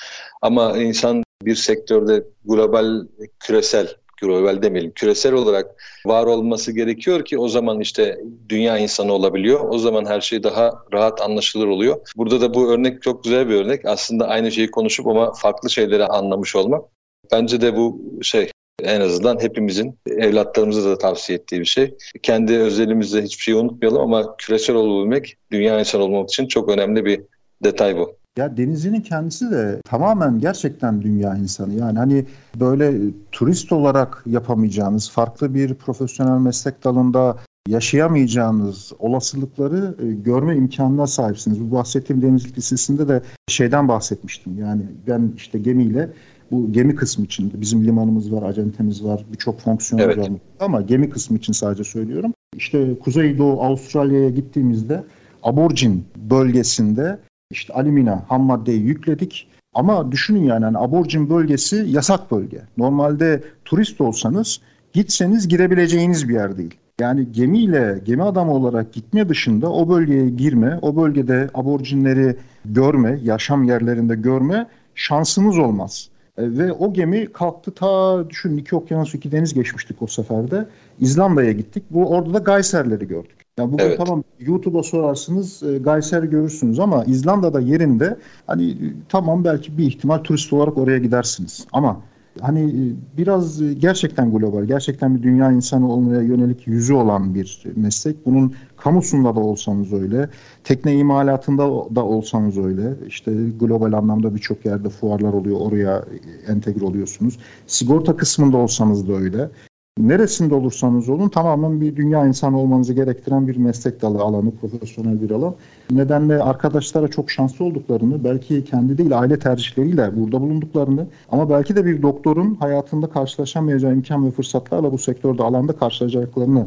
[0.43, 3.07] Ama insan bir sektörde global,
[3.41, 3.89] küresel,
[4.21, 5.67] global demeyelim, küresel olarak
[6.07, 8.19] var olması gerekiyor ki o zaman işte
[8.49, 9.61] dünya insanı olabiliyor.
[9.69, 12.01] O zaman her şey daha rahat anlaşılır oluyor.
[12.17, 13.85] Burada da bu örnek çok güzel bir örnek.
[13.85, 16.85] Aslında aynı şeyi konuşup ama farklı şeyleri anlamış olmak.
[17.33, 18.51] Bence de bu şey
[18.83, 21.95] en azından hepimizin evlatlarımıza da tavsiye ettiği bir şey.
[22.23, 27.23] Kendi özelimizde hiçbir şeyi unutmayalım ama küresel olabilmek dünya insan olmak için çok önemli bir
[27.65, 28.17] detay bu.
[28.37, 31.75] Ya Denizli'nin kendisi de tamamen gerçekten dünya insanı.
[31.75, 32.95] Yani hani böyle
[33.33, 37.37] turist olarak yapamayacağınız, farklı bir profesyonel meslek dalında
[37.69, 41.61] yaşayamayacağınız olasılıkları e, görme imkanına sahipsiniz.
[41.61, 44.59] Bu bahsettiğim Denizli Lisesi'nde de şeyden bahsetmiştim.
[44.59, 46.11] Yani ben işte gemiyle
[46.51, 50.19] bu gemi kısmı için bizim limanımız var, acentemiz var, birçok fonksiyonel evet.
[50.19, 50.29] var.
[50.61, 52.33] Ama gemi kısmı için sadece söylüyorum.
[52.57, 55.05] İşte Kuzeydoğu Avustralya'ya gittiğimizde
[55.43, 57.19] aborjin bölgesinde
[57.51, 59.49] işte alümina ham maddeyi yükledik.
[59.75, 62.63] Ama düşünün yani hani aborjin bölgesi yasak bölge.
[62.77, 64.61] Normalde turist olsanız
[64.93, 66.75] gitseniz girebileceğiniz bir yer değil.
[67.01, 73.65] Yani gemiyle gemi adamı olarak gitme dışında o bölgeye girme, o bölgede aborjinleri görme, yaşam
[73.65, 76.09] yerlerinde görme şansınız olmaz.
[76.39, 80.67] E, ve o gemi kalktı ta düşün iki okyanus iki deniz geçmiştik o seferde.
[81.01, 81.85] İzlanda'ya gittik.
[81.91, 83.45] Bu orada da Geyserleri gördük.
[83.59, 83.99] Yani bugün evet.
[83.99, 88.17] tamam YouTube'a sorarsınız e, Geyser görürsünüz ama İzlanda'da yerinde
[88.47, 88.77] hani
[89.09, 91.67] tamam belki bir ihtimal turist olarak oraya gidersiniz.
[91.73, 92.01] Ama
[92.41, 92.83] hani e,
[93.19, 98.27] biraz e, gerçekten global, gerçekten bir dünya insanı olmaya yönelik yüzü olan bir meslek.
[98.27, 100.29] Bunun kamusunda da olsanız öyle,
[100.65, 101.63] tekne imalatında
[101.95, 102.95] da olsanız öyle.
[103.09, 106.05] İşte global anlamda birçok yerde fuarlar oluyor, oraya
[106.49, 107.39] entegre oluyorsunuz.
[107.67, 109.51] Sigorta kısmında olsanız da öyle
[109.99, 115.31] neresinde olursanız olun tamamen bir dünya insanı olmanızı gerektiren bir meslek dalı alanı, profesyonel bir
[115.31, 115.55] alan.
[115.91, 121.85] Nedenle arkadaşlara çok şanslı olduklarını, belki kendi değil aile tercihleriyle burada bulunduklarını ama belki de
[121.85, 126.67] bir doktorun hayatında karşılaşamayacağı imkan ve fırsatlarla bu sektörde alanda karşılaşacaklarını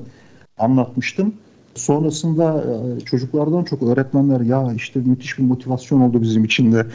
[0.57, 1.34] anlatmıştım.
[1.75, 6.86] Sonrasında e, çocuklardan çok öğretmenler ya işte müthiş bir motivasyon oldu bizim için de.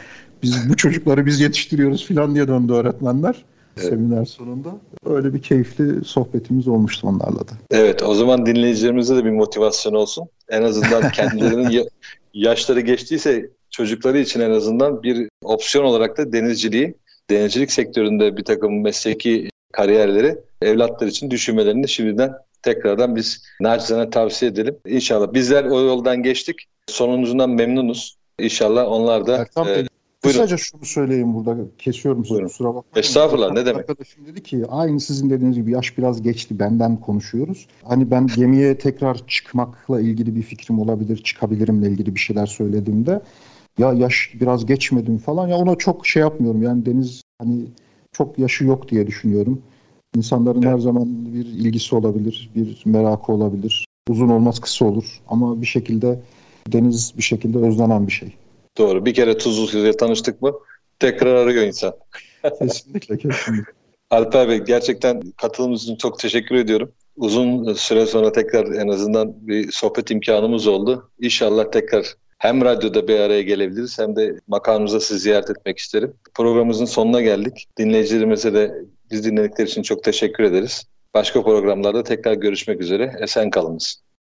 [0.43, 3.45] Biz bu çocukları biz yetiştiriyoruz filan diye döndü öğretmenler
[3.77, 3.89] evet.
[3.89, 4.71] seminer sonunda.
[5.07, 7.53] Öyle bir keyifli sohbetimiz olmuştu onlarla da.
[7.71, 10.29] Evet o zaman dinleyicilerimize de bir motivasyon olsun.
[10.49, 11.89] En azından kendilerinin
[12.35, 16.95] yaşları geçtiyse çocukları için en azından bir opsiyon olarak da denizciliği,
[17.31, 24.77] denizcilik sektöründe bir takım mesleki kariyerleri evlatlar için düşünmelerini şimdiden tekrardan biz nacizane tavsiye edelim.
[24.87, 26.57] İnşallah bizler o yoldan geçtik.
[26.87, 28.17] Sonucundan memnunuz.
[28.39, 29.87] İnşallah onlar da Ertan Bey,
[30.25, 30.41] Buyurun.
[30.41, 31.57] Kısaca şunu söyleyeyim burada.
[31.79, 33.07] Kesiyorum sizi kusura bakmayın.
[33.07, 33.91] Estağfurullah ne demek.
[33.91, 37.67] Arkadaşım dedi ki aynı sizin dediğiniz gibi yaş biraz geçti benden konuşuyoruz.
[37.85, 43.21] Hani ben gemiye tekrar çıkmakla ilgili bir fikrim olabilir, çıkabilirimle ilgili bir şeyler söylediğimde
[43.79, 46.63] ya yaş biraz geçmedim falan ya ona çok şey yapmıyorum.
[46.63, 47.65] Yani Deniz hani
[48.13, 49.63] çok yaşı yok diye düşünüyorum.
[50.17, 50.73] İnsanların evet.
[50.73, 53.87] her zaman bir ilgisi olabilir, bir merakı olabilir.
[54.09, 56.21] Uzun olmaz kısa olur ama bir şekilde
[56.69, 58.35] Deniz bir şekilde özlenen bir şey.
[58.79, 59.07] Doğru.
[59.07, 60.53] Bir kere Tuzlu Suyu'ya tanıştık mı
[60.99, 61.95] tekrar arıyor insan.
[62.59, 63.73] kesinlikle kesinlikle.
[64.11, 66.93] Alper Bey gerçekten katılımınız için çok teşekkür ediyorum.
[67.17, 71.11] Uzun süre sonra tekrar en azından bir sohbet imkanımız oldu.
[71.21, 76.15] İnşallah tekrar hem radyoda bir araya gelebiliriz hem de makamımıza sizi ziyaret etmek isterim.
[76.35, 77.69] Programımızın sonuna geldik.
[77.79, 78.75] Dinleyicilerimize de
[79.11, 80.85] biz dinledikleri için çok teşekkür ederiz.
[81.15, 83.17] Başka programlarda tekrar görüşmek üzere.
[83.21, 84.03] Esen kalınız.